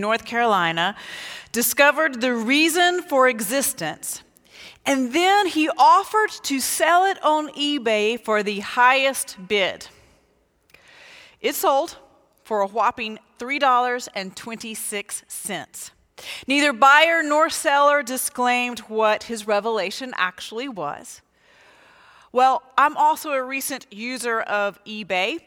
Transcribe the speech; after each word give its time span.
North 0.00 0.24
Carolina 0.24 0.96
discovered 1.52 2.20
the 2.20 2.34
reason 2.34 3.02
for 3.02 3.28
existence. 3.28 4.24
And 4.86 5.12
then 5.12 5.46
he 5.46 5.68
offered 5.76 6.30
to 6.44 6.60
sell 6.60 7.04
it 7.04 7.22
on 7.22 7.50
eBay 7.50 8.18
for 8.18 8.42
the 8.42 8.60
highest 8.60 9.36
bid. 9.48 9.88
It 11.40 11.54
sold 11.54 11.98
for 12.42 12.62
a 12.62 12.66
whopping 12.66 13.18
$3.26. 13.38 15.90
Neither 16.46 16.72
buyer 16.72 17.22
nor 17.22 17.50
seller 17.50 18.02
disclaimed 18.02 18.78
what 18.80 19.24
his 19.24 19.46
revelation 19.46 20.14
actually 20.16 20.68
was. 20.68 21.20
Well, 22.32 22.62
I'm 22.76 22.96
also 22.96 23.32
a 23.32 23.42
recent 23.42 23.86
user 23.90 24.40
of 24.40 24.82
eBay. 24.84 25.40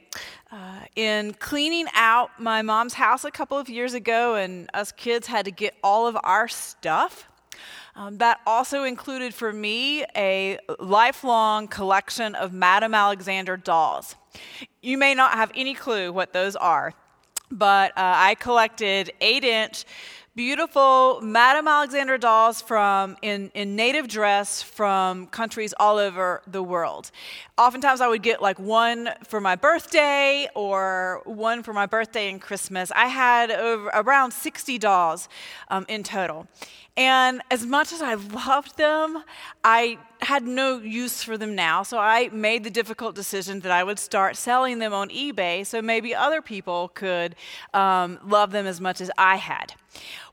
Uh, 0.51 0.81
in 0.97 1.33
cleaning 1.35 1.87
out 1.93 2.29
my 2.37 2.61
mom's 2.61 2.93
house 2.93 3.23
a 3.23 3.31
couple 3.31 3.57
of 3.57 3.69
years 3.69 3.93
ago, 3.93 4.35
and 4.35 4.69
us 4.73 4.91
kids 4.91 5.25
had 5.25 5.45
to 5.45 5.51
get 5.51 5.73
all 5.81 6.07
of 6.07 6.17
our 6.23 6.49
stuff. 6.49 7.29
Um, 7.95 8.17
that 8.17 8.41
also 8.45 8.83
included 8.83 9.33
for 9.33 9.53
me 9.53 10.03
a 10.13 10.59
lifelong 10.77 11.69
collection 11.69 12.35
of 12.35 12.51
Madame 12.51 12.93
Alexander 12.93 13.55
dolls. 13.55 14.15
You 14.81 14.97
may 14.97 15.13
not 15.13 15.33
have 15.33 15.53
any 15.55 15.73
clue 15.73 16.11
what 16.11 16.33
those 16.33 16.57
are, 16.57 16.93
but 17.49 17.91
uh, 17.91 18.13
I 18.15 18.35
collected 18.35 19.11
eight 19.21 19.45
inch 19.45 19.85
beautiful 20.33 21.19
Madame 21.21 21.67
Alexander 21.67 22.17
dolls 22.17 22.61
from 22.61 23.17
in, 23.21 23.51
in 23.53 23.75
native 23.75 24.07
dress 24.07 24.61
from 24.61 25.27
countries 25.27 25.73
all 25.77 25.97
over 25.97 26.41
the 26.47 26.63
world. 26.63 27.11
Oftentimes 27.57 27.99
I 27.99 28.07
would 28.07 28.23
get 28.23 28.41
like 28.41 28.57
one 28.57 29.09
for 29.25 29.41
my 29.41 29.57
birthday 29.57 30.47
or 30.55 31.21
one 31.25 31.63
for 31.63 31.73
my 31.73 31.85
birthday 31.85 32.29
and 32.29 32.41
Christmas. 32.41 32.91
I 32.95 33.07
had 33.07 33.51
over, 33.51 33.89
around 33.93 34.31
60 34.31 34.77
dolls 34.77 35.27
um, 35.67 35.85
in 35.89 36.01
total. 36.01 36.47
And 37.01 37.41
as 37.49 37.65
much 37.65 37.91
as 37.91 37.99
I 38.03 38.13
loved 38.13 38.77
them, 38.77 39.23
I 39.63 39.97
had 40.19 40.43
no 40.43 40.77
use 40.77 41.23
for 41.23 41.35
them 41.35 41.55
now. 41.55 41.81
So 41.81 41.97
I 41.97 42.29
made 42.31 42.63
the 42.63 42.69
difficult 42.69 43.15
decision 43.15 43.61
that 43.61 43.71
I 43.71 43.83
would 43.83 43.97
start 43.97 44.37
selling 44.37 44.77
them 44.77 44.93
on 44.93 45.09
eBay 45.09 45.65
so 45.65 45.81
maybe 45.81 46.13
other 46.13 46.43
people 46.43 46.89
could 46.89 47.35
um, 47.73 48.19
love 48.23 48.51
them 48.51 48.67
as 48.67 48.79
much 48.79 49.01
as 49.01 49.09
I 49.17 49.37
had. 49.37 49.73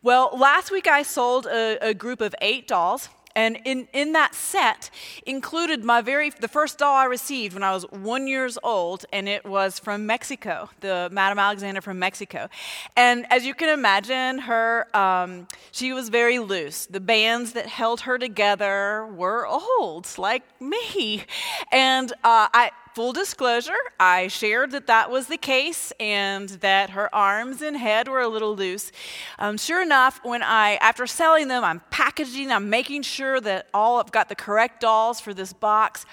Well, 0.03 0.31
last 0.37 0.71
week 0.71 0.87
I 0.87 1.03
sold 1.05 1.47
a, 1.47 1.79
a 1.81 1.95
group 1.95 2.21
of 2.21 2.35
eight 2.43 2.69
dolls. 2.69 3.09
And 3.39 3.57
in, 3.65 3.87
in 3.93 4.15
that 4.15 4.35
set 4.35 4.91
included 5.25 5.85
my 5.85 6.01
very 6.03 6.31
the 6.31 6.49
first 6.49 6.77
doll 6.77 6.97
I 6.97 7.05
received 7.05 7.55
when 7.55 7.63
I 7.63 7.73
was 7.73 7.85
one 7.85 8.27
years 8.27 8.59
old, 8.65 9.07
and 9.13 9.29
it 9.29 9.45
was 9.45 9.79
from 9.79 10.07
Mexico, 10.07 10.71
the 10.81 11.09
Madame 11.13 11.39
Alexander 11.39 11.81
from 11.81 12.01
Mexico. 12.01 12.49
And 12.97 13.27
as 13.31 13.47
you 13.47 13.55
can 13.55 13.69
imagine, 13.69 14.41
her 14.41 14.89
um, 14.93 15.47
she 15.71 15.93
was 15.93 16.09
very 16.09 16.41
loose. 16.41 16.87
The 16.87 16.99
bands 16.99 17.53
that 17.53 17.67
held 17.67 18.01
her 18.01 18.19
together 18.19 19.07
were 19.07 19.47
old, 19.47 20.09
like 20.19 20.43
me, 20.61 21.23
and 21.71 22.11
uh, 22.25 22.49
I 22.53 22.73
full 22.99 23.13
disclosure, 23.13 23.79
I 24.01 24.27
shared 24.27 24.73
that 24.73 24.89
that 24.89 25.09
was 25.09 25.29
the 25.29 25.37
case 25.37 25.93
and 26.01 26.49
that 26.49 26.91
her 26.91 27.15
arms 27.15 27.63
and 27.63 27.77
head 27.77 28.09
were 28.09 28.23
a 28.23 28.27
little 28.27 28.57
loose. 28.57 28.91
Um, 29.39 29.57
sure 29.57 29.81
enough, 29.81 30.19
when 30.25 30.43
I, 30.43 30.79
after 30.81 31.07
selling 31.07 31.47
them, 31.47 31.63
I'm 31.63 31.81
packaging, 31.91 32.51
I'm 32.51 32.69
making 32.71 33.03
sure 33.03 33.41
that 33.41 33.69
all 33.73 34.01
I've 34.01 34.11
got 34.11 34.29
the 34.29 34.35
correct 34.35 34.81
dolls 34.81 35.21
for 35.21 35.33
this 35.33 35.53
box, 35.53 36.07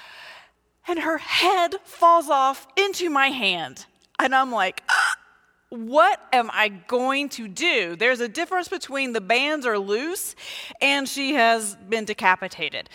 and 0.87 0.99
her 0.99 1.17
head 1.17 1.73
falls 1.85 2.29
off 2.29 2.67
into 2.77 3.09
my 3.09 3.29
hand. 3.29 3.87
And 4.19 4.35
I'm 4.35 4.51
like, 4.51 4.83
ah, 4.87 5.15
what 5.69 6.21
am 6.31 6.51
I 6.53 6.69
going 6.69 7.29
to 7.29 7.47
do? 7.47 7.95
There's 7.95 8.19
a 8.19 8.29
difference 8.29 8.67
between 8.67 9.13
the 9.13 9.21
bands 9.21 9.65
are 9.65 9.79
loose 9.79 10.35
and 10.79 11.09
she 11.09 11.33
has 11.33 11.75
been 11.89 12.05
decapitated. 12.05 12.91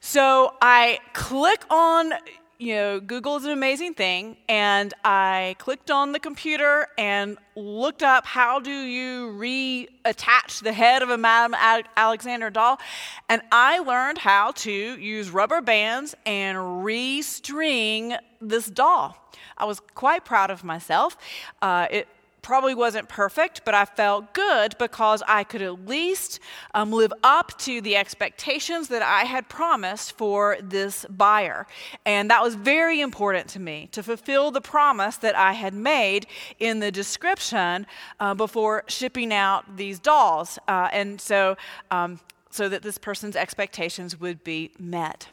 So 0.00 0.54
I 0.62 1.00
click 1.12 1.64
on 1.70 2.12
you 2.58 2.74
know, 2.74 2.98
Google 2.98 3.36
is 3.36 3.44
an 3.44 3.52
amazing 3.52 3.94
thing, 3.94 4.36
and 4.48 4.92
I 5.04 5.54
clicked 5.58 5.92
on 5.92 6.10
the 6.10 6.18
computer 6.18 6.88
and 6.98 7.38
looked 7.54 8.02
up 8.02 8.26
how 8.26 8.58
do 8.58 8.72
you 8.72 9.28
reattach 9.28 10.62
the 10.62 10.72
head 10.72 11.02
of 11.02 11.10
a 11.10 11.16
Madame 11.16 11.54
Alexander 11.96 12.50
doll, 12.50 12.80
and 13.28 13.42
I 13.52 13.78
learned 13.78 14.18
how 14.18 14.50
to 14.52 14.72
use 14.72 15.30
rubber 15.30 15.60
bands 15.60 16.16
and 16.26 16.58
restring 16.58 18.18
this 18.40 18.66
doll. 18.66 19.16
I 19.56 19.64
was 19.64 19.80
quite 19.94 20.24
proud 20.24 20.50
of 20.50 20.64
myself. 20.64 21.16
Uh, 21.62 21.86
it 21.90 22.08
probably 22.48 22.74
wasn't 22.74 23.06
perfect, 23.10 23.60
but 23.66 23.74
I 23.74 23.84
felt 23.84 24.32
good 24.32 24.74
because 24.78 25.22
I 25.28 25.44
could 25.44 25.60
at 25.60 25.86
least 25.86 26.40
um, 26.72 26.90
live 26.90 27.12
up 27.22 27.58
to 27.58 27.82
the 27.82 27.94
expectations 27.94 28.88
that 28.88 29.02
I 29.02 29.24
had 29.24 29.50
promised 29.50 30.16
for 30.16 30.56
this 30.62 31.04
buyer. 31.10 31.66
And 32.06 32.30
that 32.30 32.42
was 32.42 32.54
very 32.54 33.02
important 33.02 33.48
to 33.48 33.60
me 33.60 33.90
to 33.92 34.02
fulfill 34.02 34.50
the 34.50 34.62
promise 34.62 35.18
that 35.18 35.36
I 35.36 35.52
had 35.52 35.74
made 35.74 36.26
in 36.58 36.80
the 36.80 36.90
description 36.90 37.86
uh, 38.18 38.32
before 38.32 38.84
shipping 38.88 39.30
out 39.30 39.76
these 39.76 39.98
dolls. 39.98 40.58
Uh, 40.66 40.88
and 40.90 41.20
so, 41.20 41.54
um, 41.90 42.18
so 42.48 42.66
that 42.70 42.80
this 42.82 42.96
person's 42.96 43.36
expectations 43.36 44.18
would 44.18 44.42
be 44.42 44.72
met. 44.78 45.28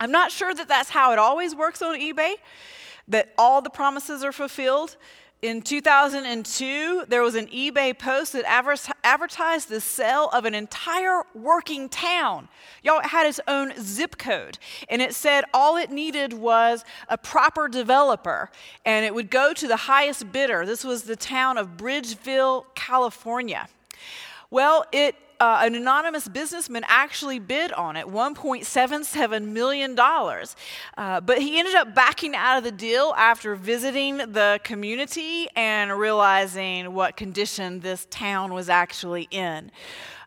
I'm 0.00 0.10
not 0.10 0.32
sure 0.32 0.52
that 0.52 0.66
that's 0.66 0.90
how 0.90 1.12
it 1.12 1.20
always 1.20 1.54
works 1.54 1.82
on 1.82 1.94
eBay, 2.00 2.34
that 3.06 3.32
all 3.38 3.62
the 3.62 3.70
promises 3.70 4.24
are 4.24 4.32
fulfilled 4.32 4.96
in 5.42 5.60
2002, 5.60 7.06
there 7.08 7.20
was 7.20 7.34
an 7.34 7.48
eBay 7.48 7.98
post 7.98 8.32
that 8.32 8.44
advertised 9.02 9.68
the 9.68 9.80
sale 9.80 10.28
of 10.32 10.44
an 10.44 10.54
entire 10.54 11.24
working 11.34 11.88
town. 11.88 12.48
Y'all, 12.84 13.00
it 13.00 13.06
had 13.06 13.26
its 13.26 13.40
own 13.48 13.72
zip 13.80 14.18
code. 14.18 14.58
And 14.88 15.02
it 15.02 15.16
said 15.16 15.44
all 15.52 15.76
it 15.76 15.90
needed 15.90 16.32
was 16.32 16.84
a 17.08 17.18
proper 17.18 17.66
developer, 17.66 18.52
and 18.84 19.04
it 19.04 19.12
would 19.14 19.30
go 19.30 19.52
to 19.52 19.66
the 19.66 19.76
highest 19.76 20.30
bidder. 20.30 20.64
This 20.64 20.84
was 20.84 21.02
the 21.02 21.16
town 21.16 21.58
of 21.58 21.76
Bridgeville, 21.76 22.66
California. 22.76 23.68
Well, 24.48 24.84
it 24.92 25.16
uh, 25.42 25.58
an 25.64 25.74
anonymous 25.74 26.28
businessman 26.28 26.84
actually 26.86 27.40
bid 27.40 27.72
on 27.72 27.96
it 27.96 28.06
$1.77 28.06 29.44
million. 29.48 29.98
Uh, 29.98 31.20
but 31.20 31.42
he 31.42 31.58
ended 31.58 31.74
up 31.74 31.96
backing 31.96 32.36
out 32.36 32.58
of 32.58 32.62
the 32.62 32.70
deal 32.70 33.12
after 33.18 33.56
visiting 33.56 34.18
the 34.18 34.60
community 34.62 35.48
and 35.56 35.98
realizing 35.98 36.94
what 36.94 37.16
condition 37.16 37.80
this 37.80 38.06
town 38.08 38.52
was 38.52 38.68
actually 38.68 39.26
in. 39.32 39.72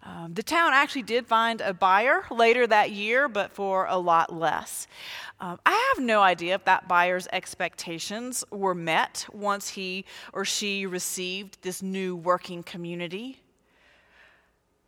Um, 0.03 0.34
the 0.34 0.44
town 0.44 0.74
actually 0.74 1.03
did 1.03 1.26
find 1.26 1.62
a 1.62 1.74
buyer 1.74 2.26
later 2.30 2.68
that 2.68 2.92
year, 2.92 3.30
but 3.30 3.53
for 3.53 3.86
a 3.86 3.97
lot 3.97 4.36
less. 4.36 4.86
Um, 5.40 5.59
I 5.66 5.94
have 5.96 6.03
no 6.03 6.23
idea 6.23 6.56
if 6.56 6.66
that 6.66 6.90
buyer's 6.90 7.29
expectations 7.32 8.44
were 8.52 8.76
met 8.76 9.26
once 9.32 9.70
he 9.70 10.03
or 10.34 10.44
she 10.44 10.85
received 10.85 11.59
this 11.62 11.82
new 11.82 12.17
working 12.17 12.64
community. 12.64 13.40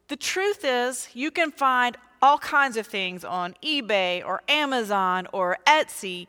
The 0.08 0.16
truth 0.16 0.64
is, 0.64 1.10
you 1.14 1.32
can 1.32 1.52
find 1.52 1.98
all 2.22 2.38
kinds 2.38 2.78
of 2.78 2.88
things 2.88 3.24
on 3.24 3.56
eBay 3.64 4.26
or 4.26 4.42
Amazon 4.48 5.28
or 5.34 5.58
Etsy. 5.68 6.28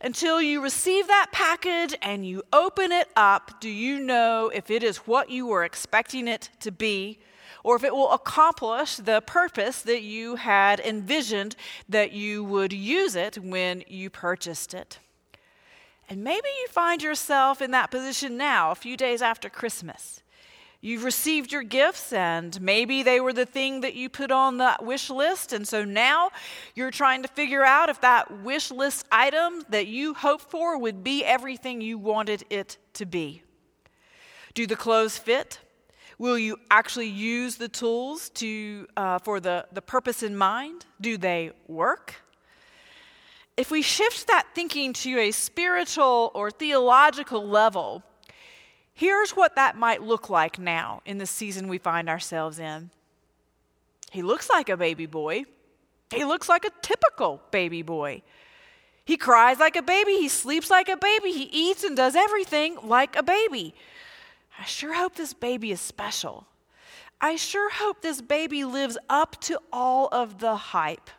Until 0.00 0.40
you 0.40 0.62
receive 0.62 1.08
that 1.08 1.28
package 1.32 1.94
and 2.02 2.26
you 2.26 2.42
open 2.52 2.92
it 2.92 3.08
up, 3.16 3.60
do 3.60 3.68
you 3.68 3.98
know 3.98 4.50
if 4.54 4.70
it 4.70 4.82
is 4.82 4.98
what 4.98 5.28
you 5.28 5.46
were 5.46 5.64
expecting 5.64 6.28
it 6.28 6.50
to 6.60 6.70
be? 6.70 7.18
Or 7.64 7.74
if 7.74 7.82
it 7.82 7.92
will 7.92 8.12
accomplish 8.12 8.96
the 8.96 9.20
purpose 9.26 9.82
that 9.82 10.02
you 10.02 10.36
had 10.36 10.78
envisioned 10.78 11.56
that 11.88 12.12
you 12.12 12.44
would 12.44 12.72
use 12.72 13.16
it 13.16 13.38
when 13.38 13.82
you 13.88 14.08
purchased 14.08 14.72
it. 14.72 15.00
And 16.08 16.22
maybe 16.22 16.46
you 16.60 16.68
find 16.68 17.02
yourself 17.02 17.60
in 17.60 17.72
that 17.72 17.90
position 17.90 18.36
now, 18.36 18.70
a 18.70 18.76
few 18.76 18.96
days 18.96 19.20
after 19.20 19.50
Christmas. 19.50 20.22
You've 20.86 21.02
received 21.02 21.50
your 21.50 21.64
gifts, 21.64 22.12
and 22.12 22.60
maybe 22.60 23.02
they 23.02 23.18
were 23.18 23.32
the 23.32 23.44
thing 23.44 23.80
that 23.80 23.94
you 23.94 24.08
put 24.08 24.30
on 24.30 24.58
that 24.58 24.84
wish 24.84 25.10
list. 25.10 25.52
And 25.52 25.66
so 25.66 25.84
now 25.84 26.30
you're 26.76 26.92
trying 26.92 27.22
to 27.22 27.28
figure 27.28 27.64
out 27.64 27.88
if 27.88 28.00
that 28.02 28.44
wish 28.44 28.70
list 28.70 29.04
item 29.10 29.64
that 29.70 29.88
you 29.88 30.14
hoped 30.14 30.48
for 30.48 30.78
would 30.78 31.02
be 31.02 31.24
everything 31.24 31.80
you 31.80 31.98
wanted 31.98 32.44
it 32.50 32.78
to 32.92 33.04
be. 33.04 33.42
Do 34.54 34.64
the 34.68 34.76
clothes 34.76 35.18
fit? 35.18 35.58
Will 36.18 36.38
you 36.38 36.56
actually 36.70 37.08
use 37.08 37.56
the 37.56 37.68
tools 37.68 38.28
to, 38.34 38.86
uh, 38.96 39.18
for 39.18 39.40
the, 39.40 39.66
the 39.72 39.82
purpose 39.82 40.22
in 40.22 40.36
mind? 40.36 40.86
Do 41.00 41.18
they 41.18 41.50
work? 41.66 42.14
If 43.56 43.72
we 43.72 43.82
shift 43.82 44.28
that 44.28 44.46
thinking 44.54 44.92
to 44.92 45.18
a 45.18 45.32
spiritual 45.32 46.30
or 46.32 46.52
theological 46.52 47.44
level, 47.44 48.04
Here's 48.96 49.32
what 49.32 49.56
that 49.56 49.76
might 49.76 50.02
look 50.02 50.30
like 50.30 50.58
now 50.58 51.02
in 51.04 51.18
the 51.18 51.26
season 51.26 51.68
we 51.68 51.76
find 51.76 52.08
ourselves 52.08 52.58
in. 52.58 52.88
He 54.10 54.22
looks 54.22 54.48
like 54.48 54.70
a 54.70 54.76
baby 54.78 55.04
boy. 55.04 55.44
He 56.14 56.24
looks 56.24 56.48
like 56.48 56.64
a 56.64 56.70
typical 56.80 57.42
baby 57.50 57.82
boy. 57.82 58.22
He 59.04 59.18
cries 59.18 59.58
like 59.58 59.76
a 59.76 59.82
baby. 59.82 60.12
He 60.12 60.30
sleeps 60.30 60.70
like 60.70 60.88
a 60.88 60.96
baby. 60.96 61.30
He 61.30 61.42
eats 61.52 61.84
and 61.84 61.94
does 61.94 62.16
everything 62.16 62.78
like 62.82 63.16
a 63.16 63.22
baby. 63.22 63.74
I 64.58 64.64
sure 64.64 64.94
hope 64.94 65.14
this 65.14 65.34
baby 65.34 65.72
is 65.72 65.80
special. 65.82 66.46
I 67.20 67.36
sure 67.36 67.68
hope 67.70 68.00
this 68.00 68.22
baby 68.22 68.64
lives 68.64 68.96
up 69.10 69.38
to 69.42 69.60
all 69.70 70.08
of 70.10 70.38
the 70.38 70.56
hype. 70.56 71.10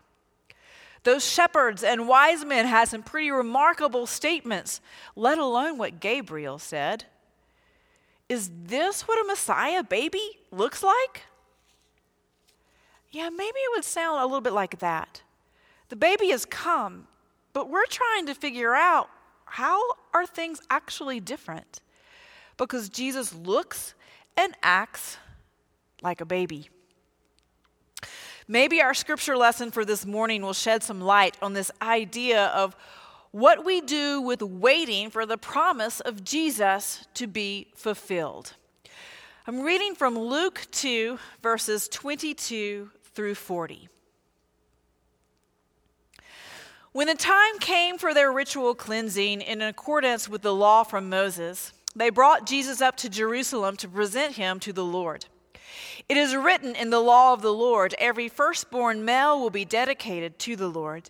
Those 1.04 1.24
shepherds 1.24 1.84
and 1.84 2.08
wise 2.08 2.44
men 2.44 2.66
had 2.66 2.88
some 2.88 3.04
pretty 3.04 3.30
remarkable 3.30 4.08
statements, 4.08 4.82
let 5.16 5.38
alone 5.38 5.78
what 5.78 6.00
Gabriel 6.00 6.58
said. 6.58 7.06
Is 8.30 8.52
this 8.66 9.08
what 9.08 9.24
a 9.24 9.28
Messiah 9.28 9.84
baby 9.84 10.40
looks 10.52 10.84
like? 10.84 11.24
Yeah, 13.12 13.30
maybe 13.30 13.58
it 13.58 13.72
would 13.76 13.86
sound 13.86 14.20
a 14.20 14.26
little 14.26 14.42
bit 14.42 14.54
like 14.54 14.80
that. 14.80 15.22
The 15.90 15.96
baby 15.96 16.30
has 16.30 16.46
come, 16.46 17.08
but 17.54 17.70
we're 17.70 17.86
trying 17.86 18.26
to 18.26 18.34
figure 18.34 18.76
out 18.76 19.10
how 19.46 19.82
are 20.14 20.26
things 20.26 20.60
actually 20.70 21.22
different? 21.22 21.80
Because 22.58 22.90
Jesus 22.90 23.34
looks 23.34 23.94
and 24.36 24.54
acts 24.62 25.18
like 26.02 26.20
a 26.20 26.26
baby. 26.26 26.70
Maybe 28.48 28.82
our 28.82 28.94
scripture 28.94 29.38
lesson 29.38 29.72
for 29.72 29.86
this 29.86 30.06
morning 30.06 30.42
will 30.42 30.54
shed 30.54 30.84
some 30.84 31.02
light 31.02 31.38
on 31.42 31.54
this 31.54 31.72
idea 31.82 32.48
of 32.48 32.76
what 33.32 33.66
we 33.66 33.82
do 33.82 34.22
with 34.22 34.42
waiting 34.42 35.10
for 35.10 35.26
the 35.26 35.38
promise 35.38 36.00
of 36.00 36.24
Jesus 36.24 37.08
to 37.14 37.28
be 37.28 37.68
fulfilled. 37.76 38.54
I'm 39.46 39.62
reading 39.62 39.96
from 39.96 40.18
Luke 40.18 40.68
2, 40.72 41.18
verses 41.42 41.88
22 41.88 42.90
through 43.14 43.36
40. 43.36 43.90
When 46.92 47.08
the 47.08 47.16
time 47.16 47.60
came 47.60 47.98
for 47.98 48.14
their 48.14 48.32
ritual 48.32 48.74
cleansing 48.74 49.42
in 49.42 49.62
accordance 49.62 50.28
with 50.28 50.42
the 50.42 50.54
law 50.54 50.84
from 50.84 51.10
Moses, 51.10 51.72
they 51.96 52.10
brought 52.10 52.46
Jesus 52.46 52.82
up 52.82 52.98
to 52.98 53.10
Jerusalem 53.10 53.78
to 53.78 53.88
present 53.88 54.36
him 54.36 54.60
to 54.62 54.74
the 54.74 54.84
Lord. 54.84 55.26
It 56.10 56.18
is 56.18 56.36
written 56.36 56.76
in 56.76 56.90
the 56.90 57.00
law 57.00 57.34
of 57.34 57.42
the 57.42 57.54
Lord 57.54 57.94
every 58.00 58.30
firstborn 58.30 59.06
male 59.06 59.40
will 59.40 59.50
be 59.50 59.66
dedicated 59.66 60.40
to 60.40 60.56
the 60.56 60.70
Lord. 60.70 61.10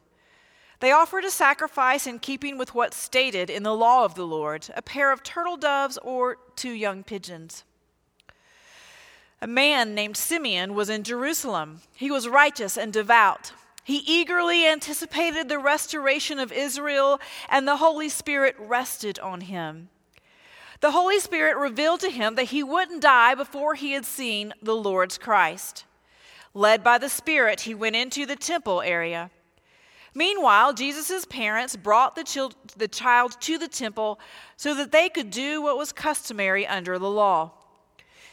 They 0.79 0.91
offered 0.91 1.25
a 1.25 1.31
sacrifice 1.31 2.05
in 2.05 2.19
keeping 2.19 2.57
with 2.57 2.75
what's 2.75 2.97
stated 2.97 3.49
in 3.49 3.63
the 3.63 3.73
law 3.73 4.05
of 4.05 4.15
the 4.15 4.27
Lord 4.27 4.67
a 4.75 4.81
pair 4.81 5.11
of 5.11 5.23
turtle 5.23 5.57
doves 5.57 5.97
or 6.03 6.37
two 6.55 6.71
young 6.71 7.03
pigeons. 7.03 7.63
A 9.41 9.47
man 9.47 9.95
named 9.95 10.17
Simeon 10.17 10.73
was 10.73 10.89
in 10.89 11.03
Jerusalem. 11.03 11.81
He 11.95 12.11
was 12.11 12.27
righteous 12.27 12.77
and 12.77 12.91
devout. 12.91 13.53
He 13.83 13.97
eagerly 13.97 14.67
anticipated 14.67 15.47
the 15.47 15.59
restoration 15.59 16.39
of 16.39 16.51
Israel, 16.51 17.21
and 17.47 17.67
the 17.67 17.77
Holy 17.77 18.09
Spirit 18.09 18.55
rested 18.59 19.17
on 19.19 19.41
him. 19.41 19.89
The 20.81 20.91
Holy 20.91 21.19
Spirit 21.19 21.55
revealed 21.55 22.01
to 22.01 22.09
him 22.09 22.35
that 22.35 22.45
he 22.45 22.63
wouldn't 22.63 23.01
die 23.01 23.33
before 23.33 23.75
he 23.75 23.93
had 23.93 24.05
seen 24.05 24.53
the 24.61 24.75
Lord's 24.75 25.17
Christ. 25.17 25.85
Led 26.53 26.83
by 26.83 26.97
the 26.97 27.09
Spirit, 27.09 27.61
he 27.61 27.73
went 27.73 27.95
into 27.95 28.25
the 28.25 28.35
temple 28.35 28.81
area. 28.81 29.31
Meanwhile, 30.17 30.73
Jesus' 30.73 31.25
parents 31.25 31.75
brought 31.75 32.15
the, 32.15 32.23
child, 32.23 32.55
the 32.75 32.87
child 32.87 33.39
to 33.41 33.59
the 33.59 33.67
temple 33.67 34.19
so 34.55 34.73
that 34.73 34.91
they 34.91 35.09
could 35.09 35.29
do 35.29 35.61
what 35.61 35.77
was 35.77 35.91
customary 35.91 36.65
under 36.65 36.97
the 36.97 37.07
law. 37.07 37.51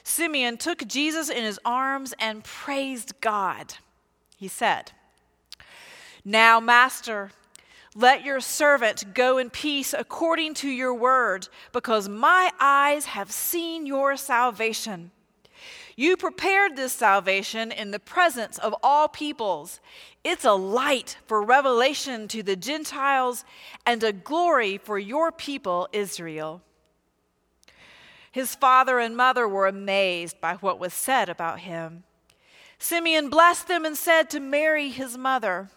Simeon 0.02 0.56
took 0.56 0.86
Jesus 0.86 1.28
in 1.28 1.44
his 1.44 1.60
arms 1.62 2.14
and 2.18 2.42
praised 2.42 3.20
God. 3.20 3.74
He 4.34 4.48
said, 4.48 4.92
Now, 6.24 6.58
Master, 6.58 7.32
let 7.94 8.24
your 8.24 8.40
servant 8.40 9.12
go 9.12 9.36
in 9.36 9.50
peace 9.50 9.92
according 9.92 10.54
to 10.54 10.70
your 10.70 10.94
word, 10.94 11.48
because 11.74 12.08
my 12.08 12.50
eyes 12.58 13.04
have 13.04 13.30
seen 13.30 13.84
your 13.84 14.16
salvation. 14.16 15.10
You 15.96 16.16
prepared 16.16 16.76
this 16.76 16.92
salvation 16.92 17.70
in 17.70 17.90
the 17.90 18.00
presence 18.00 18.58
of 18.58 18.74
all 18.82 19.08
peoples. 19.08 19.80
It's 20.24 20.44
a 20.44 20.52
light 20.52 21.18
for 21.26 21.42
revelation 21.42 22.26
to 22.28 22.42
the 22.42 22.56
Gentiles 22.56 23.44
and 23.86 24.02
a 24.02 24.12
glory 24.12 24.78
for 24.78 24.98
your 24.98 25.30
people, 25.30 25.88
Israel. 25.92 26.62
His 28.32 28.56
father 28.56 28.98
and 28.98 29.16
mother 29.16 29.46
were 29.46 29.68
amazed 29.68 30.40
by 30.40 30.54
what 30.54 30.80
was 30.80 30.92
said 30.92 31.28
about 31.28 31.60
him. 31.60 32.02
Simeon 32.80 33.30
blessed 33.30 33.68
them 33.68 33.84
and 33.84 33.96
said 33.96 34.28
to 34.30 34.40
Mary, 34.40 34.90
his 34.90 35.16
mother, 35.16 35.70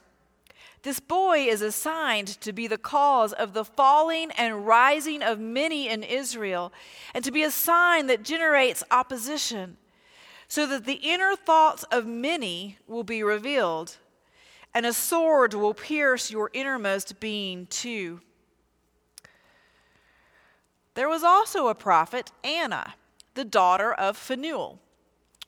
this 0.81 0.99
boy 0.99 1.39
is 1.39 1.61
assigned 1.61 2.27
to 2.41 2.53
be 2.53 2.65
the 2.65 2.77
cause 2.77 3.33
of 3.33 3.53
the 3.53 3.65
falling 3.65 4.31
and 4.31 4.65
rising 4.65 5.21
of 5.21 5.39
many 5.39 5.89
in 5.89 6.01
Israel, 6.01 6.71
and 7.13 7.23
to 7.25 7.31
be 7.31 7.43
a 7.43 7.51
sign 7.51 8.07
that 8.07 8.23
generates 8.23 8.83
opposition, 8.89 9.77
so 10.47 10.65
that 10.67 10.85
the 10.85 10.99
inner 11.03 11.35
thoughts 11.35 11.83
of 11.91 12.05
many 12.05 12.77
will 12.87 13.03
be 13.03 13.23
revealed, 13.23 13.97
and 14.73 14.85
a 14.85 14.93
sword 14.93 15.53
will 15.53 15.73
pierce 15.73 16.31
your 16.31 16.49
innermost 16.53 17.19
being 17.19 17.65
too. 17.67 18.21
There 20.93 21.09
was 21.09 21.23
also 21.23 21.67
a 21.67 21.75
prophet, 21.75 22.31
Anna, 22.43 22.95
the 23.33 23.45
daughter 23.45 23.93
of 23.93 24.17
Phanuel, 24.17 24.79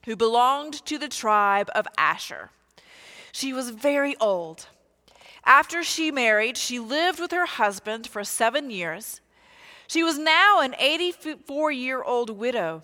who 0.05 0.15
belonged 0.15 0.85
to 0.85 0.97
the 0.97 1.07
tribe 1.07 1.69
of 1.73 1.87
Asher. 1.97 2.51
She 3.31 3.53
was 3.53 3.69
very 3.69 4.15
old 4.17 4.67
after 5.45 5.83
she 5.83 6.11
married, 6.11 6.57
she 6.57 6.79
lived 6.79 7.19
with 7.19 7.31
her 7.31 7.45
husband 7.45 8.07
for 8.07 8.23
seven 8.23 8.69
years. 8.69 9.21
She 9.87 10.03
was 10.03 10.19
now 10.19 10.61
an 10.61 10.75
84 10.77 11.71
year 11.71 12.03
old 12.03 12.29
widow. 12.29 12.83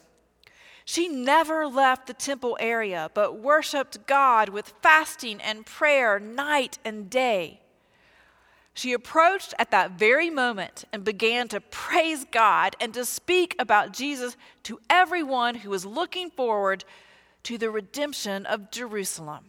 She 0.86 1.08
never 1.08 1.65
left 1.65 2.06
the 2.06 2.13
temple 2.13 2.58
area, 2.60 3.10
but 3.15 3.39
worshiped 3.39 4.06
God 4.06 4.50
with 4.50 4.74
fasting 4.84 5.42
and 5.42 5.65
prayer 5.65 6.20
night 6.20 6.77
and 6.86 7.10
day. 7.10 7.60
She 8.75 8.94
approached 8.94 9.56
at 9.58 9.72
that 9.72 9.92
very 9.92 10.30
moment 10.30 10.84
and 10.94 11.04
began 11.04 11.48
to 11.48 11.62
praise 11.62 12.25
God 12.32 12.75
and 12.80 12.94
to 12.94 13.04
speak 13.04 13.56
about 13.58 13.94
Jesus 13.94 14.38
to 14.63 14.80
everyone 14.89 15.56
who 15.56 15.72
was 15.72 15.86
looking 15.86 16.30
forward 16.30 16.84
to 17.44 17.58
the 17.58 17.72
redemption 17.72 18.46
of 18.46 18.70
Jerusalem. 18.70 19.46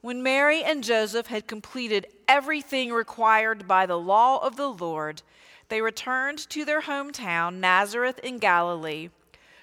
When 0.00 0.22
Mary 0.22 0.62
and 0.62 0.84
Joseph 0.84 1.26
had 1.26 1.48
completed 1.48 2.06
everything 2.28 2.92
required 2.92 3.66
by 3.66 3.86
the 3.86 3.98
law 3.98 4.38
of 4.46 4.56
the 4.56 4.68
Lord, 4.68 5.22
they 5.68 5.82
returned 5.82 6.38
to 6.50 6.64
their 6.64 6.82
hometown, 6.82 7.56
Nazareth 7.56 8.18
in 8.20 8.38
Galilee. 8.38 9.10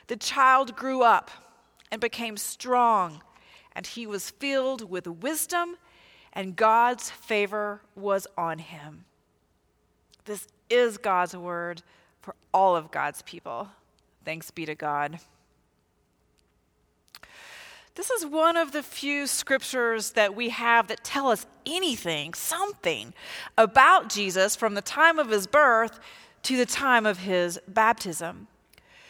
The 0.08 0.18
child 0.18 0.76
grew 0.76 1.02
up 1.02 1.32
and 1.92 2.02
became 2.02 2.38
strong, 2.38 3.22
and 3.76 3.88
he 3.88 4.06
was 4.06 4.32
filled 4.32 4.90
with 4.90 5.08
wisdom, 5.08 5.78
and 6.34 6.56
God's 6.56 7.10
favor 7.10 7.82
was 7.96 8.28
on 8.38 8.60
him. 8.60 9.06
This 10.26 10.48
is 10.70 10.98
God's 10.98 11.36
word 11.36 11.84
for 12.22 12.36
all 12.54 12.76
of 12.76 12.92
God's 12.92 13.22
people. 13.22 13.70
Thanks 14.26 14.52
be 14.52 14.66
to 14.66 14.76
God. 14.76 15.20
This 17.96 18.10
is 18.10 18.26
one 18.26 18.58
of 18.58 18.72
the 18.72 18.82
few 18.82 19.28
scriptures 19.28 20.12
that 20.12 20.36
we 20.36 20.50
have 20.50 20.88
that 20.88 21.04
tell 21.04 21.28
us 21.28 21.46
anything, 21.66 22.34
something 22.34 23.14
about 23.56 24.10
Jesus 24.10 24.56
from 24.56 24.74
the 24.74 24.82
time 24.82 25.20
of 25.20 25.30
his 25.30 25.46
birth 25.46 26.00
to 26.44 26.58
the 26.58 26.66
time 26.66 27.06
of 27.06 27.20
his 27.20 27.60
baptism. 27.68 28.48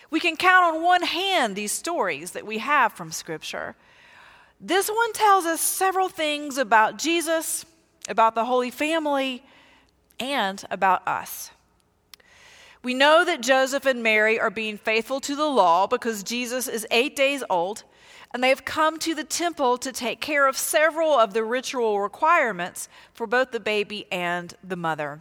We 0.10 0.20
can 0.20 0.36
count 0.36 0.76
on 0.76 0.84
one 0.84 1.04
hand 1.04 1.56
these 1.56 1.72
stories 1.72 2.32
that 2.32 2.46
we 2.46 2.58
have 2.58 2.92
from 2.92 3.12
Scripture. 3.12 3.76
This 4.60 4.90
one 4.90 5.14
tells 5.14 5.46
us 5.46 5.62
several 5.62 6.10
things 6.10 6.58
about 6.58 7.00
Jesus, 7.00 7.66
about 8.10 8.36
the 8.36 8.46
Holy 8.46 8.70
Family, 8.70 9.44
and 10.20 10.64
about 10.70 11.08
us. 11.08 11.52
We 12.84 12.94
know 12.94 13.24
that 13.24 13.42
Joseph 13.42 13.86
and 13.86 14.04
Mary 14.04 14.38
are 14.38 14.52
being 14.52 14.78
faithful 14.78 15.22
to 15.22 15.38
the 15.38 15.48
law 15.48 15.88
because 15.88 16.22
Jesus 16.22 16.68
is 16.68 16.86
eight 16.92 17.16
days 17.16 17.44
old 17.50 17.84
and 18.34 18.44
they 18.44 18.50
have 18.50 18.66
come 18.66 18.98
to 19.00 19.14
the 19.14 19.24
temple 19.24 19.78
to 19.78 19.92
take 19.92 20.20
care 20.20 20.48
of 20.48 20.58
several 20.58 21.12
of 21.12 21.34
the 21.34 21.44
ritual 21.44 22.02
requirements 22.02 22.90
for 23.14 23.28
both 23.28 23.52
the 23.52 23.60
baby 23.60 24.08
and 24.12 24.56
the 24.64 24.76
mother. 24.76 25.20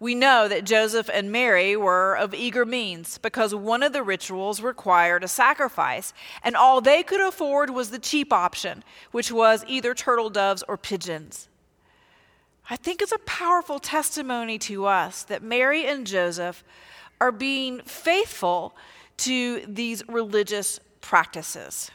We 0.00 0.14
know 0.14 0.46
that 0.46 0.64
Joseph 0.64 1.10
and 1.12 1.32
Mary 1.32 1.76
were 1.76 2.16
of 2.16 2.32
eager 2.32 2.64
means 2.64 3.18
because 3.18 3.52
one 3.52 3.82
of 3.82 3.92
the 3.92 4.04
rituals 4.04 4.60
required 4.60 5.24
a 5.24 5.28
sacrifice, 5.28 6.14
and 6.44 6.54
all 6.54 6.80
they 6.80 7.02
could 7.02 7.20
afford 7.20 7.70
was 7.70 7.90
the 7.90 7.98
cheap 7.98 8.32
option, 8.32 8.84
which 9.10 9.32
was 9.32 9.64
either 9.66 9.94
turtle 9.94 10.30
doves 10.30 10.62
or 10.68 10.76
pigeons. 10.76 11.48
I 12.70 12.76
think 12.76 13.02
it's 13.02 13.12
a 13.12 13.18
powerful 13.18 13.80
testimony 13.80 14.58
to 14.60 14.86
us 14.86 15.24
that 15.24 15.42
Mary 15.42 15.84
and 15.86 16.06
Joseph 16.06 16.62
are 17.20 17.32
being 17.32 17.80
faithful 17.80 18.76
to 19.16 19.64
these 19.66 20.06
religious 20.06 20.78
practices. 21.08 21.90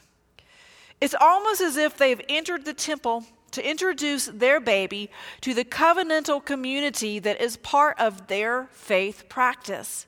It's 0.99 1.13
almost 1.21 1.61
as 1.61 1.77
if 1.77 1.95
they've 1.95 2.19
entered 2.27 2.65
the 2.65 2.73
temple 2.73 3.25
to 3.51 3.69
introduce 3.69 4.25
their 4.25 4.59
baby 4.59 5.11
to 5.41 5.53
the 5.53 5.63
covenantal 5.63 6.43
community 6.43 7.19
that 7.19 7.39
is 7.39 7.55
part 7.57 7.99
of 7.99 8.25
their 8.25 8.65
faith 8.71 9.29
practice. 9.29 10.07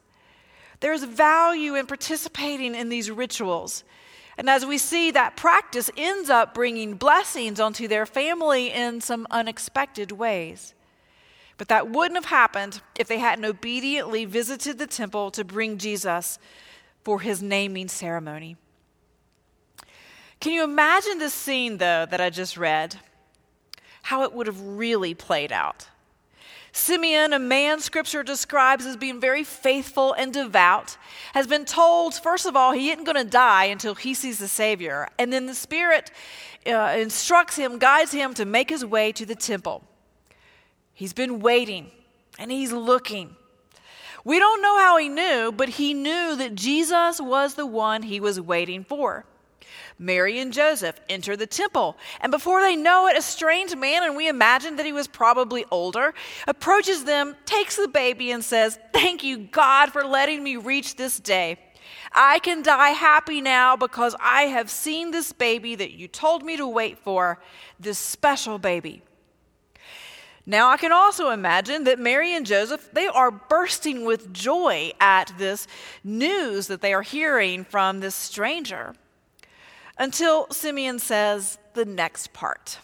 There's 0.80 1.04
value 1.04 1.76
in 1.76 1.86
participating 1.86 2.74
in 2.74 2.90
these 2.90 3.12
rituals. 3.12 3.84
And 4.40 4.50
as 4.50 4.66
we 4.66 4.80
see, 4.80 5.12
that 5.12 5.38
practice 5.38 5.92
ends 5.96 6.32
up 6.32 6.56
bringing 6.56 6.96
blessings 6.96 7.60
onto 7.60 7.88
their 7.88 8.08
family 8.08 8.72
in 8.72 9.02
some 9.02 9.28
unexpected 9.30 10.12
ways. 10.12 10.74
But 11.60 11.68
that 11.68 11.92
wouldn't 11.92 12.18
have 12.18 12.32
happened 12.32 12.82
if 12.98 13.08
they 13.08 13.20
hadn't 13.20 13.46
obediently 13.46 14.26
visited 14.26 14.80
the 14.80 14.88
temple 14.88 15.30
to 15.30 15.44
bring 15.44 15.78
Jesus 15.78 16.40
for 17.04 17.20
his 17.20 17.44
naming 17.44 17.88
ceremony. 17.88 18.58
Can 20.40 20.54
you 20.54 20.64
imagine 20.64 21.20
the 21.20 21.30
scene, 21.30 21.78
though, 21.78 22.06
that 22.06 22.22
I 22.22 22.30
just 22.30 22.58
read? 22.58 22.98
How 24.04 24.24
it 24.24 24.34
would 24.34 24.48
have 24.48 24.62
really 24.62 25.14
played 25.14 25.52
out. 25.52 25.88
Simeon, 26.72 27.32
a 27.32 27.40
man 27.40 27.80
scripture 27.80 28.22
describes 28.22 28.86
as 28.86 28.98
being 28.98 29.22
very 29.22 29.46
faithful 29.46 30.12
and 30.12 30.34
devout, 30.34 30.98
has 31.34 31.48
been 31.48 31.64
told, 31.64 32.14
first 32.14 32.46
of 32.46 32.56
all, 32.56 32.74
he 32.74 32.92
isn't 32.92 33.06
going 33.06 33.16
to 33.16 33.24
die 33.24 33.64
until 33.66 33.96
he 33.96 34.14
sees 34.14 34.40
the 34.40 34.48
Savior. 34.50 35.08
And 35.18 35.32
then 35.32 35.46
the 35.46 35.56
Spirit 35.56 36.12
uh, 36.68 36.96
instructs 36.98 37.56
him, 37.56 37.80
guides 37.80 38.12
him 38.12 38.34
to 38.34 38.44
make 38.44 38.70
his 38.70 38.84
way 38.84 39.14
to 39.14 39.26
the 39.26 39.36
temple. 39.36 39.84
He's 40.94 41.14
been 41.14 41.40
waiting 41.40 41.92
and 42.38 42.52
he's 42.52 42.74
looking. 42.74 43.38
We 44.26 44.40
don't 44.40 44.62
know 44.62 44.78
how 44.78 44.98
he 44.98 45.08
knew, 45.08 45.54
but 45.56 45.70
he 45.70 45.94
knew 45.94 46.36
that 46.36 46.56
Jesus 46.56 47.22
was 47.22 47.54
the 47.54 47.66
one 47.66 48.04
he 48.04 48.20
was 48.20 48.42
waiting 48.42 48.84
for. 48.84 49.24
Mary 49.98 50.40
and 50.40 50.52
Joseph 50.52 51.00
enter 51.08 51.38
the 51.38 51.48
temple, 51.48 51.98
and 52.20 52.32
before 52.32 52.62
they 52.62 52.76
know 52.76 53.08
it, 53.08 53.18
a 53.18 53.22
strange 53.22 53.76
man, 53.76 54.04
and 54.04 54.16
we 54.16 54.28
imagine 54.28 54.76
that 54.76 54.86
he 54.86 54.92
was 54.92 55.08
probably 55.08 55.64
older, 55.72 56.14
approaches 56.48 57.06
them, 57.06 57.36
takes 57.46 57.78
the 57.78 57.88
baby, 57.88 58.32
and 58.32 58.44
says, 58.44 58.78
Thank 58.94 59.24
you, 59.24 59.38
God, 59.38 59.92
for 59.92 60.04
letting 60.04 60.44
me 60.44 60.58
reach 60.58 60.96
this 60.96 61.20
day. 61.20 61.58
I 62.12 62.40
can 62.40 62.62
die 62.62 62.90
happy 62.90 63.42
now 63.42 63.76
because 63.76 64.16
I 64.20 64.44
have 64.44 64.70
seen 64.70 65.12
this 65.12 65.32
baby 65.32 65.76
that 65.76 65.92
you 65.92 66.08
told 66.08 66.44
me 66.44 66.58
to 66.58 66.68
wait 66.68 66.98
for, 67.00 67.40
this 67.80 67.98
special 67.98 68.58
baby. 68.58 69.02
Now 70.46 70.70
I 70.70 70.78
can 70.78 70.92
also 70.92 71.32
imagine 71.32 71.86
that 71.86 72.00
Mary 72.00 72.36
and 72.36 72.46
Joseph, 72.46 72.90
they 72.94 73.08
are 73.08 73.32
bursting 73.32 74.06
with 74.06 74.32
joy 74.32 74.92
at 75.00 75.34
this 75.38 75.68
news 76.04 76.68
that 76.68 76.82
they 76.82 76.94
are 76.94 77.02
hearing 77.02 77.64
from 77.64 78.00
this 78.00 78.16
stranger. 78.16 78.94
Until 79.98 80.48
Simeon 80.52 81.00
says 81.00 81.58
the 81.74 81.86
next 81.86 82.34
part. 82.34 82.80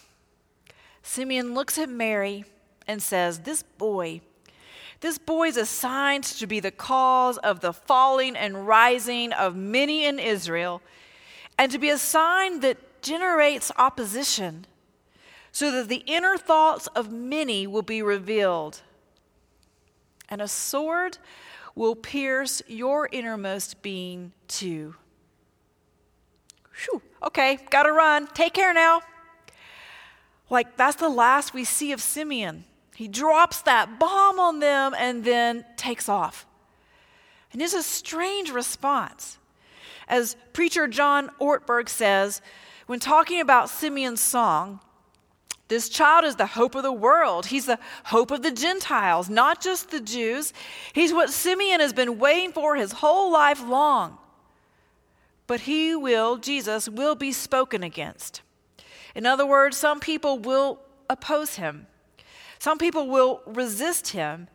Simeon 1.03 1.53
looks 1.53 1.77
at 1.77 1.89
Mary 1.89 2.45
and 2.87 3.01
says, 3.01 3.39
This 3.39 3.63
boy, 3.63 4.21
this 5.01 5.17
boy 5.17 5.47
is 5.47 5.57
assigned 5.57 6.23
to 6.23 6.47
be 6.47 6.59
the 6.59 6.71
cause 6.71 7.37
of 7.39 7.59
the 7.59 7.73
falling 7.73 8.35
and 8.35 8.67
rising 8.67 9.33
of 9.33 9.55
many 9.55 10.05
in 10.05 10.19
Israel, 10.19 10.81
and 11.57 11.71
to 11.71 11.79
be 11.79 11.89
a 11.89 11.97
sign 11.97 12.61
that 12.61 12.77
generates 13.01 13.71
opposition 13.77 14.65
so 15.51 15.71
that 15.71 15.89
the 15.89 16.03
inner 16.05 16.37
thoughts 16.37 16.87
of 16.95 17.11
many 17.11 17.67
will 17.67 17.81
be 17.81 18.01
revealed. 18.01 18.81
And 20.29 20.41
a 20.41 20.47
sword 20.47 21.17
will 21.75 21.95
pierce 21.95 22.61
your 22.67 23.09
innermost 23.11 23.81
being 23.81 24.31
too. 24.47 24.95
Whew, 26.83 27.01
okay, 27.23 27.59
gotta 27.69 27.91
run. 27.91 28.27
Take 28.27 28.53
care 28.53 28.73
now. 28.73 29.01
Like, 30.49 30.75
that's 30.77 30.97
the 30.97 31.09
last 31.09 31.53
we 31.53 31.63
see 31.63 31.91
of 31.91 32.01
Simeon. 32.01 32.65
He 32.95 33.07
drops 33.07 33.61
that 33.61 33.99
bomb 33.99 34.39
on 34.39 34.59
them 34.59 34.93
and 34.97 35.23
then 35.23 35.65
takes 35.77 36.09
off. 36.09 36.45
And 37.53 37.61
it's 37.61 37.73
a 37.73 37.83
strange 37.83 38.51
response. 38.51 39.37
As 40.07 40.35
preacher 40.53 40.87
John 40.87 41.29
Ortberg 41.39 41.89
says, 41.89 42.41
when 42.85 42.99
talking 42.99 43.39
about 43.39 43.69
Simeon's 43.69 44.21
song, 44.21 44.81
this 45.69 45.87
child 45.87 46.25
is 46.25 46.35
the 46.35 46.47
hope 46.47 46.75
of 46.75 46.83
the 46.83 46.91
world. 46.91 47.45
He's 47.45 47.65
the 47.65 47.79
hope 48.03 48.29
of 48.31 48.41
the 48.41 48.51
Gentiles, 48.51 49.29
not 49.29 49.61
just 49.61 49.89
the 49.89 50.01
Jews. 50.01 50.51
He's 50.91 51.13
what 51.13 51.29
Simeon 51.29 51.79
has 51.79 51.93
been 51.93 52.19
waiting 52.19 52.51
for 52.51 52.75
his 52.75 52.91
whole 52.91 53.31
life 53.31 53.63
long. 53.63 54.17
But 55.51 55.59
he 55.59 55.97
will, 55.97 56.37
Jesus, 56.37 56.87
will 56.87 57.13
be 57.13 57.33
spoken 57.33 57.83
against. 57.83 58.41
In 59.13 59.25
other 59.25 59.45
words, 59.45 59.75
some 59.75 59.99
people 59.99 60.39
will 60.39 60.79
oppose 61.09 61.55
him, 61.55 61.87
some 62.57 62.77
people 62.77 63.09
will 63.09 63.41
resist 63.45 64.11
him, 64.11 64.47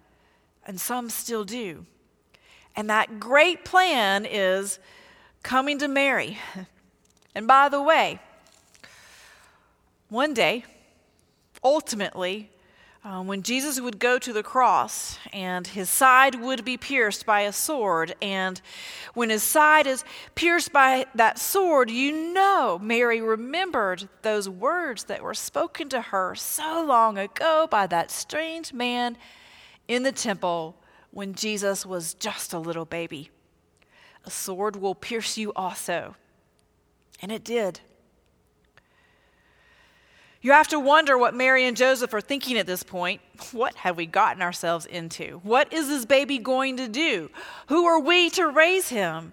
and 0.65 0.81
some 0.81 1.11
still 1.11 1.45
do. 1.45 1.85
And 2.75 2.88
that 2.88 3.21
great 3.21 3.62
plan 3.62 4.25
is 4.25 4.79
coming 5.43 5.79
to 5.81 5.87
Mary. 5.87 6.38
And 7.35 7.47
by 7.47 7.69
the 7.69 7.83
way, 7.83 8.19
one 10.09 10.33
day, 10.33 10.65
ultimately, 11.62 12.49
um, 13.06 13.28
when 13.28 13.44
Jesus 13.44 13.80
would 13.80 14.00
go 14.00 14.18
to 14.18 14.32
the 14.32 14.42
cross 14.42 15.16
and 15.32 15.64
his 15.64 15.88
side 15.88 16.34
would 16.34 16.64
be 16.64 16.76
pierced 16.76 17.25
by 17.25 17.42
a 17.42 17.52
sword, 17.52 18.16
and 18.20 18.60
when 19.14 19.30
his 19.30 19.44
side 19.44 19.86
is 19.86 20.02
pierced 20.34 20.72
by 20.72 21.06
that 21.14 21.38
sword, 21.38 21.88
you 21.88 22.32
know 22.34 22.80
Mary 22.82 23.20
remembered 23.20 24.08
those 24.22 24.48
words 24.48 25.04
that 25.04 25.22
were 25.22 25.34
spoken 25.34 25.88
to 25.90 26.00
her 26.00 26.34
so 26.34 26.84
long 26.84 27.16
ago 27.16 27.68
by 27.70 27.86
that 27.86 28.10
strange 28.10 28.72
man 28.72 29.16
in 29.86 30.02
the 30.02 30.10
temple 30.10 30.75
when 31.12 31.32
Jesus 31.32 31.86
was 31.86 32.12
just 32.12 32.52
a 32.52 32.58
little 32.58 32.84
baby. 32.84 33.30
A 34.25 34.30
sword 34.30 34.75
will 34.75 34.96
pierce 34.96 35.38
you 35.38 35.52
also. 35.54 36.16
And 37.22 37.30
it 37.30 37.44
did. 37.44 37.78
You 40.43 40.52
have 40.52 40.69
to 40.69 40.78
wonder 40.78 41.16
what 41.16 41.35
Mary 41.35 41.64
and 41.64 41.76
Joseph 41.76 42.12
are 42.14 42.21
thinking 42.21 42.59
at 42.59 42.66
this 42.66 42.83
point. 42.83 43.21
What 43.52 43.75
have 43.76 43.97
we 43.97 44.07
gotten 44.07 44.43
ourselves 44.43 44.87
into? 44.87 45.40
What 45.43 45.73
is 45.73 45.88
this 45.88 46.05
baby 46.05 46.38
going 46.38 46.76
to 46.76 46.88
do? 46.88 47.31
Who 47.69 47.87
are 47.87 47.99
we 47.99 48.31
to 48.31 48.49
raise 48.49 48.88
him? 48.88 49.33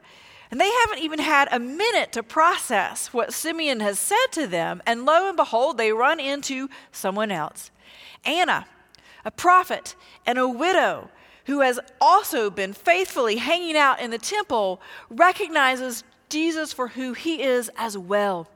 And 0.50 0.62
they 0.62 0.70
haven't 0.70 1.00
even 1.00 1.20
had 1.20 1.50
a 1.52 1.60
minute 1.60 2.12
to 2.14 2.24
process 2.24 3.12
what 3.12 3.34
Simeon 3.34 3.80
has 3.80 3.98
said 4.00 4.28
to 4.34 4.48
them. 4.48 4.82
And 4.86 5.06
lo 5.06 5.28
and 5.28 5.36
behold, 5.36 5.78
they 5.78 5.92
run 5.92 6.20
into 6.20 6.70
someone 6.92 7.32
else 7.32 7.72
Anna, 8.24 8.68
a 9.26 9.32
prophet 9.32 9.96
and 10.26 10.38
a 10.38 10.48
widow 10.48 11.10
who 11.46 11.62
has 11.62 11.80
also 12.00 12.50
been 12.50 12.72
faithfully 12.72 13.38
hanging 13.38 13.76
out 13.76 14.00
in 14.00 14.12
the 14.12 14.18
temple, 14.18 14.82
recognizes 15.10 16.04
Jesus 16.30 16.72
for 16.72 16.90
who 16.90 17.14
he 17.14 17.42
is 17.42 17.70
as 17.76 17.98
well. 17.98 18.48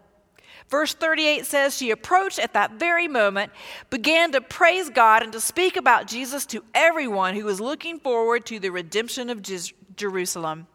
Verse 0.70 0.94
38 0.94 1.46
says, 1.46 1.78
She 1.78 1.92
approached 1.92 2.40
at 2.40 2.54
that 2.54 2.74
very 2.74 3.08
moment, 3.08 3.52
began 3.90 4.32
to 4.34 4.42
praise 4.42 4.90
God 4.90 5.24
and 5.24 5.32
to 5.32 5.40
speak 5.40 5.78
about 5.78 6.08
Jesus 6.08 6.46
to 6.48 6.64
everyone 6.74 7.36
who 7.36 7.46
was 7.46 7.62
looking 7.62 8.00
forward 8.00 8.46
to 8.48 8.60
the 8.60 8.70
redemption 8.70 9.30
of 9.30 9.42
Jerusalem. 9.96 10.68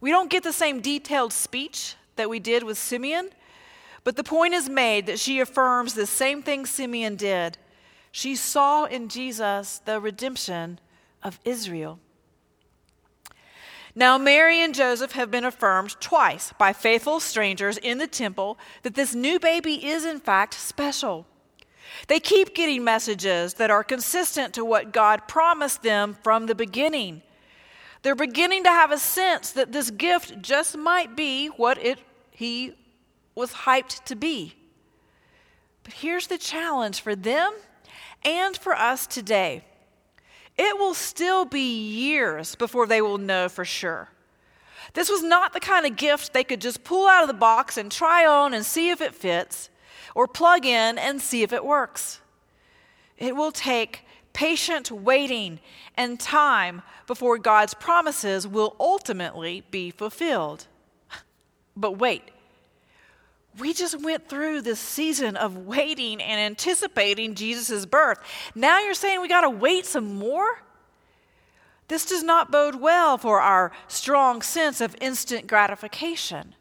We 0.00 0.10
don't 0.10 0.30
get 0.30 0.42
the 0.42 0.52
same 0.52 0.80
detailed 0.80 1.32
speech 1.32 1.94
that 2.16 2.28
we 2.28 2.38
did 2.38 2.64
with 2.64 2.76
Simeon, 2.76 3.30
but 4.04 4.16
the 4.16 4.24
point 4.24 4.52
is 4.52 4.68
made 4.68 5.06
that 5.06 5.18
she 5.18 5.40
affirms 5.40 5.94
the 5.94 6.06
same 6.06 6.42
thing 6.42 6.66
Simeon 6.66 7.16
did. 7.16 7.56
She 8.10 8.36
saw 8.36 8.84
in 8.84 9.08
Jesus 9.08 9.80
the 9.84 10.00
redemption 10.00 10.80
of 11.22 11.40
Israel. 11.44 11.98
Now, 13.94 14.16
Mary 14.16 14.60
and 14.60 14.74
Joseph 14.74 15.12
have 15.12 15.30
been 15.30 15.44
affirmed 15.44 16.00
twice 16.00 16.52
by 16.58 16.72
faithful 16.72 17.20
strangers 17.20 17.76
in 17.76 17.98
the 17.98 18.06
temple 18.06 18.58
that 18.82 18.94
this 18.94 19.14
new 19.14 19.38
baby 19.38 19.86
is, 19.86 20.06
in 20.06 20.18
fact, 20.18 20.54
special. 20.54 21.26
They 22.08 22.18
keep 22.18 22.54
getting 22.54 22.84
messages 22.84 23.54
that 23.54 23.70
are 23.70 23.84
consistent 23.84 24.54
to 24.54 24.64
what 24.64 24.92
God 24.92 25.28
promised 25.28 25.82
them 25.82 26.16
from 26.22 26.46
the 26.46 26.54
beginning. 26.54 27.22
They're 28.02 28.14
beginning 28.14 28.64
to 28.64 28.70
have 28.70 28.92
a 28.92 28.98
sense 28.98 29.50
that 29.52 29.72
this 29.72 29.90
gift 29.90 30.40
just 30.40 30.76
might 30.76 31.14
be 31.14 31.48
what 31.48 31.76
it, 31.78 31.98
he 32.30 32.74
was 33.34 33.52
hyped 33.52 34.04
to 34.04 34.16
be. 34.16 34.54
But 35.84 35.94
here's 35.94 36.28
the 36.28 36.38
challenge 36.38 37.00
for 37.00 37.14
them 37.14 37.52
and 38.24 38.56
for 38.56 38.74
us 38.74 39.06
today 39.06 39.64
it 40.58 40.78
will 40.78 40.94
still 40.94 41.44
be 41.44 41.80
years 41.80 42.54
before 42.54 42.86
they 42.86 43.00
will 43.00 43.18
know 43.18 43.48
for 43.48 43.64
sure. 43.64 44.10
This 44.94 45.10
was 45.10 45.22
not 45.22 45.52
the 45.52 45.60
kind 45.60 45.86
of 45.86 45.96
gift 45.96 46.32
they 46.32 46.44
could 46.44 46.60
just 46.60 46.84
pull 46.84 47.08
out 47.08 47.22
of 47.22 47.28
the 47.28 47.34
box 47.34 47.76
and 47.76 47.90
try 47.90 48.26
on 48.26 48.52
and 48.52 48.64
see 48.64 48.90
if 48.90 49.00
it 49.00 49.14
fits, 49.14 49.70
or 50.14 50.28
plug 50.28 50.66
in 50.66 50.98
and 50.98 51.20
see 51.20 51.42
if 51.42 51.52
it 51.52 51.64
works. 51.64 52.20
It 53.16 53.34
will 53.34 53.52
take 53.52 54.04
patient 54.32 54.90
waiting 54.90 55.60
and 55.96 56.18
time 56.18 56.82
before 57.06 57.38
God's 57.38 57.74
promises 57.74 58.46
will 58.46 58.76
ultimately 58.78 59.64
be 59.70 59.90
fulfilled. 59.90 60.66
But 61.76 61.92
wait, 61.92 62.30
we 63.58 63.72
just 63.72 64.00
went 64.00 64.28
through 64.28 64.62
this 64.62 64.80
season 64.80 65.36
of 65.36 65.56
waiting 65.66 66.22
and 66.22 66.40
anticipating 66.40 67.34
Jesus' 67.34 67.86
birth. 67.86 68.18
Now 68.54 68.80
you're 68.80 68.94
saying 68.94 69.20
we 69.20 69.28
got 69.28 69.42
to 69.42 69.50
wait 69.50 69.86
some 69.86 70.16
more? 70.16 70.62
This 71.88 72.06
does 72.06 72.22
not 72.22 72.50
bode 72.50 72.76
well 72.76 73.18
for 73.18 73.40
our 73.40 73.72
strong 73.88 74.40
sense 74.40 74.80
of 74.80 74.96
instant 75.00 75.46
gratification. 75.46 76.54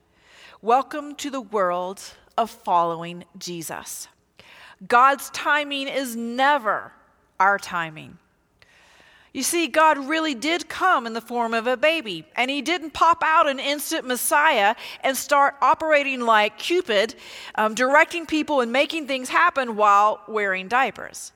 Welcome 0.61 1.15
to 1.15 1.29
the 1.29 1.41
world 1.41 2.01
of 2.37 2.49
following 2.49 3.23
Jesus. 3.37 4.07
God's 4.87 5.29
timing 5.29 5.87
is 5.87 6.15
never 6.15 6.91
our 7.39 7.57
timing. 7.57 8.17
You 9.33 9.43
see, 9.43 9.67
God 9.67 9.97
really 9.97 10.35
did 10.35 10.67
come 10.67 11.07
in 11.07 11.13
the 11.13 11.21
form 11.21 11.53
of 11.53 11.65
a 11.65 11.77
baby, 11.77 12.25
and 12.35 12.51
He 12.51 12.61
didn't 12.61 12.91
pop 12.91 13.23
out 13.23 13.47
an 13.47 13.59
instant 13.59 14.05
Messiah 14.05 14.75
and 15.01 15.15
start 15.15 15.55
operating 15.61 16.21
like 16.21 16.57
Cupid, 16.57 17.15
um, 17.55 17.73
directing 17.73 18.25
people 18.25 18.59
and 18.59 18.73
making 18.73 19.07
things 19.07 19.29
happen 19.29 19.77
while 19.77 20.21
wearing 20.27 20.67
diapers. 20.67 21.31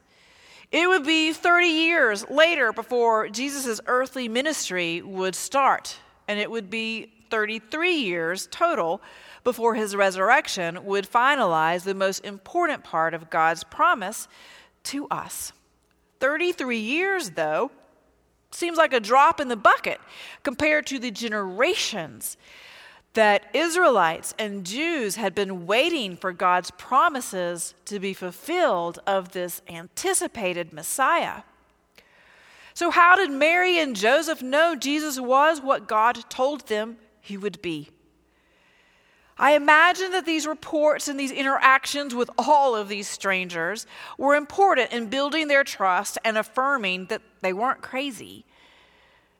It 0.73 0.89
would 0.89 1.05
be 1.05 1.31
30 1.31 1.67
years 1.67 2.29
later 2.29 2.73
before 2.73 3.29
Jesus' 3.29 3.79
earthly 3.87 4.27
ministry 4.27 5.01
would 5.01 5.35
start, 5.35 5.97
and 6.27 6.37
it 6.37 6.51
would 6.51 6.69
be 6.69 7.13
33 7.29 7.93
years 7.93 8.47
total 8.51 9.01
before 9.45 9.75
his 9.75 9.95
resurrection 9.95 10.83
would 10.83 11.09
finalize 11.09 11.83
the 11.83 11.93
most 11.93 12.25
important 12.25 12.83
part 12.83 13.13
of 13.13 13.29
God's 13.29 13.63
promise 13.63 14.27
to 14.83 15.07
us. 15.07 15.53
33 16.19 16.77
years, 16.77 17.31
though, 17.31 17.71
seems 18.55 18.77
like 18.77 18.93
a 18.93 18.99
drop 18.99 19.39
in 19.39 19.47
the 19.47 19.55
bucket 19.55 19.99
compared 20.43 20.85
to 20.87 20.99
the 20.99 21.11
generations 21.11 22.37
that 23.15 23.45
Israelites 23.53 24.33
and 24.37 24.65
Jews 24.65 25.15
had 25.15 25.33
been 25.33 25.65
waiting 25.65 26.17
for 26.17 26.33
God's 26.33 26.71
promises 26.71 27.73
to 27.85 27.99
be 27.99 28.13
fulfilled 28.13 28.99
of 29.07 29.31
this 29.31 29.61
anticipated 29.69 30.73
Messiah. 30.73 31.43
So, 32.73 32.91
how 32.91 33.15
did 33.15 33.31
Mary 33.31 33.79
and 33.79 33.95
Joseph 33.95 34.41
know 34.41 34.75
Jesus 34.75 35.19
was 35.19 35.61
what 35.61 35.87
God 35.87 36.29
told 36.29 36.67
them 36.67 36.97
he 37.21 37.37
would 37.37 37.61
be? 37.61 37.89
I 39.37 39.55
imagine 39.55 40.11
that 40.11 40.25
these 40.25 40.47
reports 40.47 41.07
and 41.07 41.19
these 41.19 41.31
interactions 41.31 42.15
with 42.15 42.29
all 42.37 42.75
of 42.75 42.87
these 42.87 43.07
strangers 43.07 43.85
were 44.17 44.35
important 44.35 44.93
in 44.93 45.07
building 45.07 45.49
their 45.49 45.65
trust 45.65 46.17
and 46.23 46.37
affirming 46.37 47.07
that 47.07 47.21
they 47.41 47.51
weren't 47.51 47.81
crazy. 47.81 48.45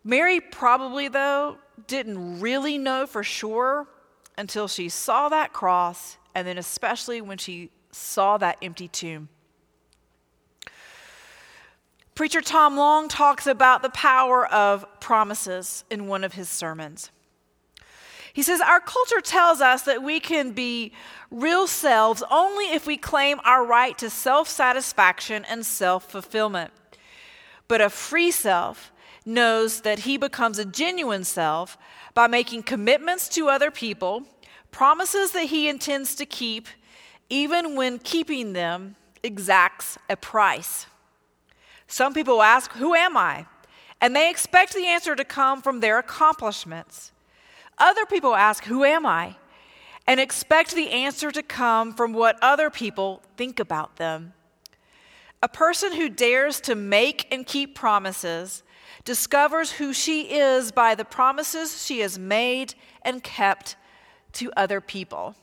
Mary 0.04 0.42
probably, 0.42 1.08
though, 1.08 1.58
didn't 1.88 2.42
really 2.42 2.78
know 2.78 3.08
for 3.08 3.24
sure 3.24 3.88
until 4.38 4.68
she 4.68 4.90
saw 4.90 5.30
that 5.30 5.54
cross, 5.54 6.18
and 6.36 6.46
then 6.46 6.58
especially 6.58 7.22
when 7.22 7.38
she 7.38 7.72
saw 7.92 8.38
that 8.38 8.58
empty 8.62 8.90
tomb. 8.90 9.30
Preacher 12.16 12.42
Tom 12.42 12.78
Long 12.78 13.08
talks 13.08 13.48
about 13.48 13.82
the 13.82 13.90
power 13.90 14.46
of 14.46 14.86
promises 15.00 15.86
in 15.90 16.08
one 16.08 16.24
of 16.24 16.34
his 16.34 16.50
sermons. 16.50 17.12
He 18.36 18.44
says, 18.44 18.60
Our 18.60 18.82
culture 18.82 19.22
tells 19.22 19.62
us 19.62 19.84
that 19.84 20.04
we 20.04 20.20
can 20.20 20.52
be 20.52 20.92
real 21.32 21.68
selves 21.68 22.22
only 22.30 22.66
if 22.66 22.86
we 22.86 22.98
claim 22.98 23.40
our 23.46 23.66
right 23.66 23.98
to 23.98 24.10
self 24.10 24.50
satisfaction 24.50 25.46
and 25.46 25.66
self 25.66 26.12
fulfillment. 26.12 26.72
But 27.70 27.80
a 27.80 27.90
free 27.90 28.32
self 28.32 28.92
knows 29.26 29.82
that 29.82 30.00
he 30.00 30.18
becomes 30.18 30.60
a 30.60 30.66
genuine 30.66 31.24
self 31.24 31.78
by 32.14 32.28
making 32.28 32.64
commitments 32.64 33.30
to 33.30 33.48
other 33.48 33.72
people, 33.72 34.24
promises 34.70 35.32
that 35.32 35.46
he 35.46 35.70
intends 35.70 36.14
to 36.16 36.26
keep, 36.26 36.68
even 37.30 37.74
when 37.74 38.00
keeping 38.00 38.52
them 38.52 38.98
exacts 39.24 39.98
a 40.10 40.18
price. 40.18 40.88
Some 41.88 42.14
people 42.14 42.42
ask, 42.42 42.74
Who 42.74 42.96
am 42.96 43.16
I? 43.16 43.46
And 44.02 44.14
they 44.14 44.30
expect 44.30 44.74
the 44.74 44.88
answer 44.88 45.16
to 45.16 45.24
come 45.24 45.62
from 45.62 45.80
their 45.80 45.98
accomplishments. 46.00 47.14
Other 47.78 48.06
people 48.06 48.36
ask, 48.36 48.66
Who 48.66 48.84
am 48.84 49.06
I? 49.06 49.36
and 50.08 50.20
expect 50.20 50.76
the 50.76 50.92
answer 50.92 51.32
to 51.32 51.42
come 51.42 51.94
from 51.94 52.14
what 52.14 52.38
other 52.42 52.70
people 52.70 53.22
think 53.38 53.60
about 53.60 53.96
them. 53.96 54.34
A 55.42 55.50
person 55.50 55.94
who 55.94 56.10
dares 56.10 56.60
to 56.62 56.76
make 56.76 57.28
and 57.32 57.46
keep 57.46 57.76
promises 57.76 58.64
discovers 59.04 59.74
who 59.74 59.94
she 59.94 60.38
is 60.38 60.72
by 60.72 60.96
the 60.96 61.06
promises 61.06 61.86
she 61.86 62.00
has 62.00 62.18
made 62.18 62.74
and 63.04 63.24
kept 63.24 63.76
to 64.34 64.52
other 64.56 64.82
people. 64.82 65.36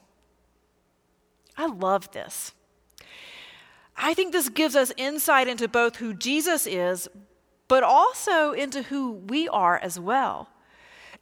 I 1.56 1.66
love 1.66 2.10
this. 2.12 2.52
I 3.96 4.14
think 4.14 4.32
this 4.32 4.48
gives 4.48 4.74
us 4.74 4.92
insight 4.96 5.48
into 5.48 5.68
both 5.68 5.96
who 5.96 6.14
Jesus 6.14 6.66
is, 6.66 7.08
but 7.68 7.82
also 7.82 8.52
into 8.52 8.82
who 8.82 9.12
we 9.12 9.48
are 9.48 9.78
as 9.78 10.00
well. 10.00 10.48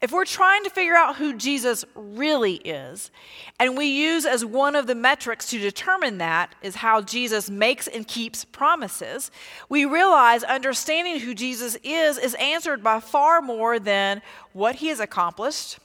If 0.01 0.13
we're 0.13 0.25
trying 0.25 0.65
to 0.65 0.71
figure 0.71 0.97
out 0.97 1.17
who 1.17 1.35
Jesus 1.35 1.85
really 1.95 2.55
is, 2.55 3.11
and 3.59 3.77
we 3.77 3.85
use 3.85 4.25
as 4.25 4.47
one 4.47 4.75
of 4.75 4.87
the 4.87 4.95
metrics 4.95 5.51
to 5.51 5.59
determine 5.59 6.17
that 6.19 6.55
is 6.63 6.77
how 6.77 7.03
Jesus 7.03 7.51
makes 7.51 7.87
and 7.87 8.09
keeps 8.09 8.47
promises, 8.47 9.31
we 9.69 9.85
realize 9.85 10.43
understanding 10.43 11.21
who 11.21 11.35
Jesus 11.35 11.77
is 11.85 12.17
is 12.17 12.35
answered 12.37 12.83
by 12.83 12.99
far 12.99 13.43
more 13.43 13.79
than 13.79 14.23
what 14.55 14.77
he 14.77 14.89
has 14.89 15.01
accomplished 15.01 15.79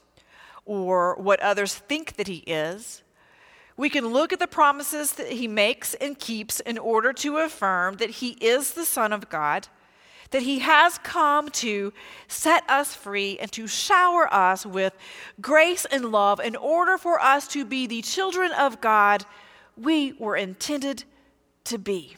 or 0.64 1.14
what 1.16 1.40
others 1.40 1.74
think 1.74 2.16
that 2.16 2.26
he 2.26 2.38
is. 2.46 3.02
We 3.76 3.90
can 3.90 4.06
look 4.06 4.32
at 4.32 4.38
the 4.38 4.46
promises 4.46 5.12
that 5.12 5.32
he 5.32 5.46
makes 5.46 5.92
and 5.92 6.18
keeps 6.18 6.60
in 6.60 6.78
order 6.78 7.12
to 7.12 7.36
affirm 7.36 7.96
that 7.96 8.08
he 8.08 8.30
is 8.40 8.72
the 8.72 8.86
Son 8.86 9.12
of 9.12 9.28
God 9.28 9.68
that 10.30 10.42
He 10.42 10.60
has 10.60 10.98
come 10.98 11.48
to 11.50 11.92
set 12.28 12.68
us 12.68 12.94
free 12.94 13.38
and 13.38 13.50
to 13.52 13.66
shower 13.66 14.32
us 14.32 14.66
with 14.66 14.96
grace 15.40 15.84
and 15.84 16.06
love 16.06 16.40
in 16.40 16.56
order 16.56 16.98
for 16.98 17.20
us 17.20 17.48
to 17.48 17.64
be 17.64 17.86
the 17.86 18.02
children 18.02 18.52
of 18.52 18.80
God 18.80 19.24
we 19.76 20.12
were 20.14 20.36
intended 20.36 21.04
to 21.64 21.78
be. 21.78 22.16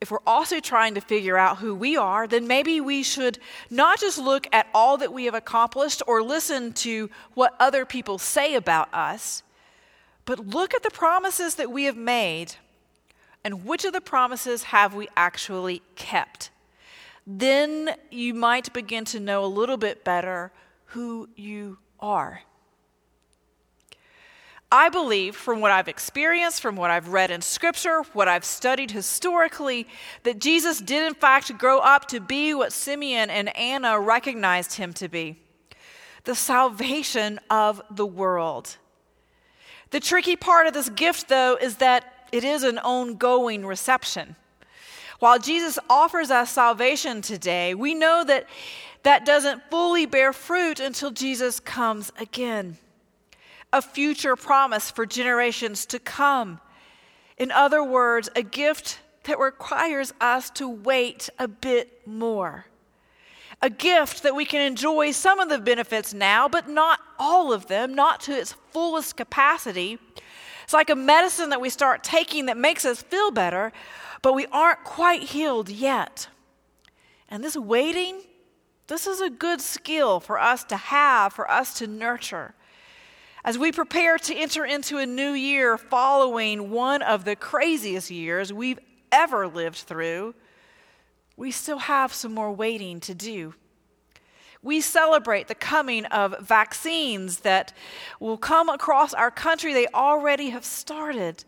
If 0.00 0.10
we're 0.10 0.18
also 0.26 0.60
trying 0.60 0.94
to 0.94 1.00
figure 1.00 1.36
out 1.36 1.58
who 1.58 1.74
we 1.74 1.96
are, 1.96 2.26
then 2.26 2.46
maybe 2.46 2.80
we 2.80 3.02
should 3.02 3.38
not 3.68 4.00
just 4.00 4.18
look 4.18 4.46
at 4.50 4.66
all 4.72 4.96
that 4.96 5.12
we 5.12 5.26
have 5.26 5.34
accomplished 5.34 6.02
or 6.06 6.22
listen 6.22 6.72
to 6.74 7.10
what 7.34 7.54
other 7.60 7.84
people 7.84 8.16
say 8.16 8.54
about 8.54 8.92
us, 8.94 9.42
but 10.24 10.46
look 10.46 10.74
at 10.74 10.82
the 10.82 10.90
promises 10.90 11.56
that 11.56 11.70
we 11.70 11.84
have 11.84 11.98
made 11.98 12.54
and 13.44 13.64
which 13.64 13.84
of 13.84 13.92
the 13.92 14.00
promises 14.00 14.64
have 14.64 14.94
we 14.94 15.08
actually 15.16 15.82
kept? 15.96 16.50
Then 17.26 17.94
you 18.10 18.34
might 18.34 18.72
begin 18.72 19.04
to 19.06 19.20
know 19.20 19.44
a 19.44 19.46
little 19.46 19.76
bit 19.76 20.04
better 20.04 20.52
who 20.86 21.28
you 21.36 21.78
are. 22.00 22.42
I 24.72 24.88
believe, 24.88 25.34
from 25.34 25.60
what 25.60 25.72
I've 25.72 25.88
experienced, 25.88 26.60
from 26.60 26.76
what 26.76 26.90
I've 26.90 27.08
read 27.08 27.32
in 27.32 27.40
Scripture, 27.40 28.02
what 28.12 28.28
I've 28.28 28.44
studied 28.44 28.92
historically, 28.92 29.88
that 30.22 30.38
Jesus 30.38 30.78
did 30.78 31.06
in 31.06 31.14
fact 31.14 31.56
grow 31.58 31.80
up 31.80 32.06
to 32.08 32.20
be 32.20 32.54
what 32.54 32.72
Simeon 32.72 33.30
and 33.30 33.56
Anna 33.56 33.98
recognized 33.98 34.74
him 34.74 34.92
to 34.94 35.08
be 35.08 35.38
the 36.24 36.34
salvation 36.34 37.40
of 37.48 37.82
the 37.90 38.06
world. 38.06 38.76
The 39.90 39.98
tricky 40.00 40.36
part 40.36 40.68
of 40.68 40.74
this 40.74 40.88
gift, 40.88 41.28
though, 41.28 41.56
is 41.60 41.76
that 41.76 42.19
it 42.32 42.44
is 42.44 42.62
an 42.62 42.78
ongoing 42.78 43.66
reception. 43.66 44.36
While 45.18 45.38
Jesus 45.38 45.78
offers 45.88 46.30
us 46.30 46.50
salvation 46.50 47.20
today, 47.20 47.74
we 47.74 47.94
know 47.94 48.24
that 48.24 48.46
that 49.02 49.24
doesn't 49.26 49.62
fully 49.70 50.06
bear 50.06 50.32
fruit 50.32 50.80
until 50.80 51.10
Jesus 51.10 51.60
comes 51.60 52.10
again. 52.18 52.78
A 53.72 53.82
future 53.82 54.36
promise 54.36 54.90
for 54.90 55.06
generations 55.06 55.86
to 55.86 55.98
come. 55.98 56.60
In 57.36 57.50
other 57.50 57.84
words, 57.84 58.28
a 58.34 58.42
gift 58.42 58.98
that 59.24 59.38
requires 59.38 60.12
us 60.20 60.50
to 60.50 60.68
wait 60.68 61.28
a 61.38 61.48
bit 61.48 62.06
more. 62.06 62.66
A 63.62 63.70
gift 63.70 64.22
that 64.22 64.34
we 64.34 64.46
can 64.46 64.62
enjoy 64.62 65.12
some 65.12 65.38
of 65.38 65.50
the 65.50 65.58
benefits 65.58 66.14
now, 66.14 66.48
but 66.48 66.68
not 66.68 66.98
all 67.18 67.52
of 67.52 67.66
them, 67.66 67.94
not 67.94 68.20
to 68.22 68.32
its 68.32 68.54
fullest 68.72 69.16
capacity 69.16 69.98
it's 70.70 70.72
like 70.72 70.88
a 70.88 70.94
medicine 70.94 71.50
that 71.50 71.60
we 71.60 71.68
start 71.68 72.04
taking 72.04 72.46
that 72.46 72.56
makes 72.56 72.84
us 72.84 73.02
feel 73.02 73.32
better, 73.32 73.72
but 74.22 74.34
we 74.34 74.46
aren't 74.52 74.84
quite 74.84 75.24
healed 75.24 75.68
yet. 75.68 76.28
And 77.28 77.42
this 77.42 77.56
waiting, 77.56 78.20
this 78.86 79.08
is 79.08 79.20
a 79.20 79.30
good 79.30 79.60
skill 79.60 80.20
for 80.20 80.38
us 80.38 80.62
to 80.62 80.76
have, 80.76 81.32
for 81.32 81.50
us 81.50 81.74
to 81.78 81.88
nurture. 81.88 82.54
As 83.44 83.58
we 83.58 83.72
prepare 83.72 84.16
to 84.18 84.32
enter 84.32 84.64
into 84.64 84.98
a 84.98 85.06
new 85.06 85.32
year 85.32 85.76
following 85.76 86.70
one 86.70 87.02
of 87.02 87.24
the 87.24 87.34
craziest 87.34 88.08
years 88.08 88.52
we've 88.52 88.78
ever 89.10 89.48
lived 89.48 89.78
through, 89.78 90.36
we 91.36 91.50
still 91.50 91.78
have 91.78 92.12
some 92.12 92.32
more 92.32 92.52
waiting 92.52 93.00
to 93.00 93.12
do. 93.12 93.54
We 94.62 94.80
celebrate 94.80 95.48
the 95.48 95.54
coming 95.54 96.04
of 96.06 96.36
vaccines 96.40 97.40
that 97.40 97.72
will 98.18 98.36
come 98.36 98.68
across 98.68 99.14
our 99.14 99.30
country. 99.30 99.72
They 99.72 99.86
already 99.88 100.50
have 100.50 100.64
started, 100.64 101.44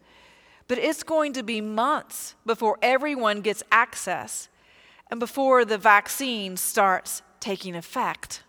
but 0.66 0.78
it's 0.78 1.02
going 1.02 1.34
to 1.34 1.42
be 1.42 1.60
months 1.60 2.34
before 2.46 2.78
everyone 2.82 3.42
gets 3.42 3.62
access. 3.70 4.48
and 5.12 5.20
before 5.20 5.66
the 5.66 5.76
vaccine 5.76 6.56
starts 6.56 7.20
taking 7.38 7.76
effect. 7.76 8.42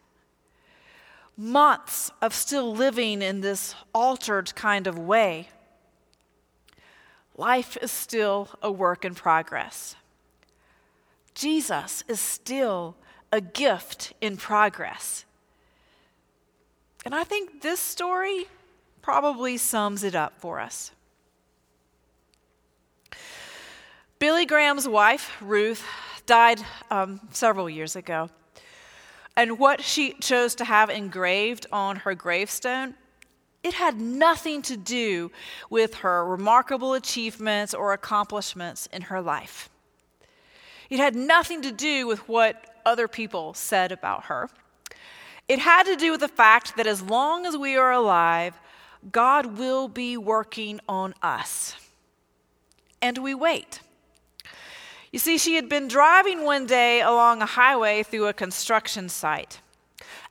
Months 1.35 2.09
of 2.21 2.33
still 2.33 2.73
living 2.73 3.21
in 3.21 3.41
this 3.41 3.75
altered 3.93 4.55
kind 4.55 4.87
of 4.87 4.97
way. 4.97 5.49
Life 7.35 7.77
is 7.81 7.91
still 7.91 8.47
a 8.61 8.71
work 8.71 9.03
in 9.03 9.13
progress. 9.13 9.97
Jesus 11.35 12.05
is 12.07 12.21
still 12.21 12.95
a 13.33 13.41
gift 13.41 14.13
in 14.21 14.37
progress. 14.37 15.25
And 17.03 17.15
I 17.15 17.23
think 17.23 17.63
this 17.63 17.79
story 17.79 18.45
probably 19.01 19.57
sums 19.57 20.03
it 20.03 20.13
up 20.13 20.33
for 20.37 20.59
us. 20.59 20.91
Billy 24.19 24.45
Graham's 24.45 24.87
wife, 24.87 25.35
Ruth, 25.41 25.83
died 26.27 26.61
um, 26.91 27.19
several 27.31 27.67
years 27.67 27.95
ago. 27.95 28.29
And 29.35 29.57
what 29.57 29.81
she 29.81 30.13
chose 30.21 30.53
to 30.55 30.65
have 30.65 30.91
engraved 30.91 31.65
on 31.71 31.95
her 31.97 32.13
gravestone, 32.13 32.93
it 33.63 33.73
had 33.73 33.99
nothing 33.99 34.61
to 34.61 34.77
do 34.77 35.31
with 35.71 35.95
her 35.95 36.23
remarkable 36.23 36.93
achievements 36.93 37.73
or 37.73 37.93
accomplishments 37.93 38.87
in 38.93 39.01
her 39.01 39.21
life. 39.21 39.71
It 40.91 40.99
had 40.99 41.15
nothing 41.15 41.63
to 41.63 41.71
do 41.71 42.05
with 42.05 42.29
what 42.29 42.69
other 42.85 43.07
people 43.07 43.53
said 43.53 43.91
about 43.91 44.25
her. 44.25 44.49
It 45.47 45.59
had 45.59 45.83
to 45.83 45.95
do 45.95 46.11
with 46.11 46.21
the 46.21 46.27
fact 46.27 46.77
that 46.77 46.87
as 46.87 47.01
long 47.01 47.45
as 47.45 47.57
we 47.57 47.75
are 47.75 47.91
alive, 47.91 48.59
God 49.11 49.57
will 49.57 49.87
be 49.87 50.15
working 50.15 50.79
on 50.87 51.13
us. 51.21 51.75
And 53.01 53.17
we 53.17 53.35
wait. 53.35 53.81
You 55.11 55.19
see, 55.19 55.37
she 55.37 55.55
had 55.55 55.69
been 55.69 55.87
driving 55.87 56.43
one 56.43 56.65
day 56.65 57.01
along 57.01 57.41
a 57.41 57.45
highway 57.45 58.03
through 58.03 58.27
a 58.27 58.33
construction 58.33 59.09
site. 59.09 59.59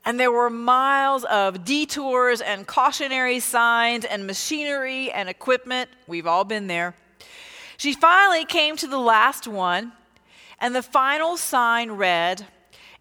And 0.05 0.19
there 0.19 0.33
were 0.33 0.51
miles 0.51 1.25
of 1.25 1.65
detours 1.65 2.41
and 2.41 2.67
cautionary 2.67 3.39
signs 3.39 4.05
and 4.05 4.27
machinery 4.27 5.13
and 5.13 5.29
equipment. 5.29 5.91
We've 6.09 6.27
all 6.27 6.45
been 6.45 6.67
there. 6.67 6.95
She 7.77 7.93
finally 7.93 8.45
came 8.45 8.77
to 8.79 8.87
the 8.87 8.99
last 8.99 9.47
one, 9.47 9.93
and 10.63 10.77
the 10.77 10.83
final 10.83 11.37
sign 11.37 11.91
read, 11.91 12.47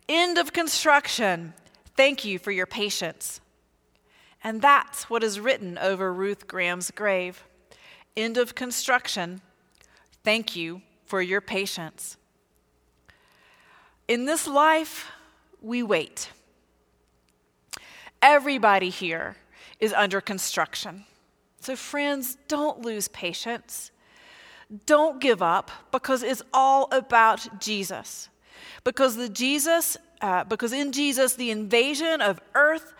End 0.10 0.38
of 0.38 0.52
construction. 0.52 1.54
Thank 1.96 2.26
you 2.26 2.40
for 2.40 2.52
your 2.52 2.66
patience. 2.66 3.40
And 4.44 4.62
that's 4.62 5.10
what 5.10 5.24
is 5.24 5.40
written 5.40 5.78
over 5.78 6.12
Ruth 6.12 6.48
Graham's 6.48 6.90
grave. 6.90 7.44
End 8.18 8.38
of 8.38 8.56
construction. 8.56 9.42
Thank 10.24 10.56
you 10.56 10.82
for 11.06 11.22
your 11.22 11.40
patience. 11.40 12.18
In 14.08 14.26
this 14.26 14.48
life, 14.48 15.12
we 15.62 15.84
wait. 15.84 16.32
Everybody 18.24 18.90
here 18.90 19.38
is 19.80 19.94
under 19.94 20.20
construction. 20.20 21.06
So, 21.60 21.76
friends, 21.76 22.38
don't 22.48 22.82
lose 22.82 23.08
patience. 23.08 23.92
Don't 24.86 25.20
give 25.20 25.42
up 25.42 25.72
because 25.92 26.24
it's 26.24 26.44
all 26.54 26.88
about 26.92 27.60
Jesus. 27.60 28.30
Because 28.84 29.16
the 29.16 29.30
Jesus, 29.30 29.98
uh, 30.22 30.44
because 30.46 30.72
in 30.72 30.92
Jesus, 30.92 31.36
the 31.36 31.52
invasion 31.52 32.22
of 32.22 32.40
earth 32.56 32.94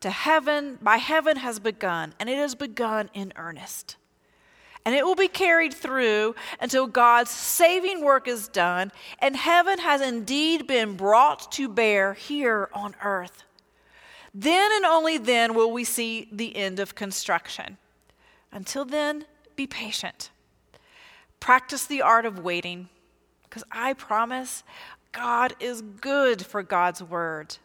to 0.00 0.10
heaven 0.10 0.78
by 0.80 0.98
heaven 0.98 1.38
has 1.38 1.58
begun, 1.58 2.14
and 2.20 2.28
it 2.28 2.36
has 2.36 2.54
begun 2.54 3.10
in 3.14 3.32
earnest. 3.36 3.96
And 4.84 4.94
it 4.94 5.04
will 5.04 5.16
be 5.16 5.26
carried 5.26 5.74
through 5.74 6.36
until 6.60 6.86
God's 6.86 7.30
saving 7.30 8.04
work 8.04 8.28
is 8.28 8.46
done 8.46 8.92
and 9.18 9.34
heaven 9.34 9.80
has 9.80 10.00
indeed 10.00 10.68
been 10.68 10.94
brought 10.96 11.50
to 11.52 11.68
bear 11.68 12.14
here 12.14 12.70
on 12.72 12.94
earth. 13.02 13.42
Then 14.32 14.70
and 14.72 14.84
only 14.84 15.18
then 15.18 15.54
will 15.54 15.72
we 15.72 15.82
see 15.82 16.28
the 16.30 16.54
end 16.54 16.78
of 16.78 16.94
construction. 16.94 17.78
Until 18.52 18.84
then, 18.84 19.24
be 19.56 19.66
patient. 19.66 20.30
Practice 21.40 21.86
the 21.86 22.02
art 22.02 22.26
of 22.26 22.40
waiting, 22.40 22.88
because 23.44 23.64
I 23.70 23.92
promise 23.92 24.64
God 25.12 25.54
is 25.60 25.80
good 25.82 26.44
for 26.44 26.62
God's 26.62 27.02
word. 27.02 27.56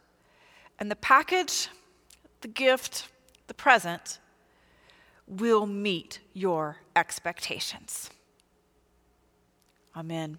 And 0.80 0.90
the 0.90 0.96
package, 0.96 1.68
the 2.42 2.48
gift, 2.48 3.10
the 3.48 3.54
present 3.54 4.20
will 5.28 5.66
meet 5.66 6.20
your 6.34 6.78
expectations. 6.96 8.10
Amen. 9.96 10.38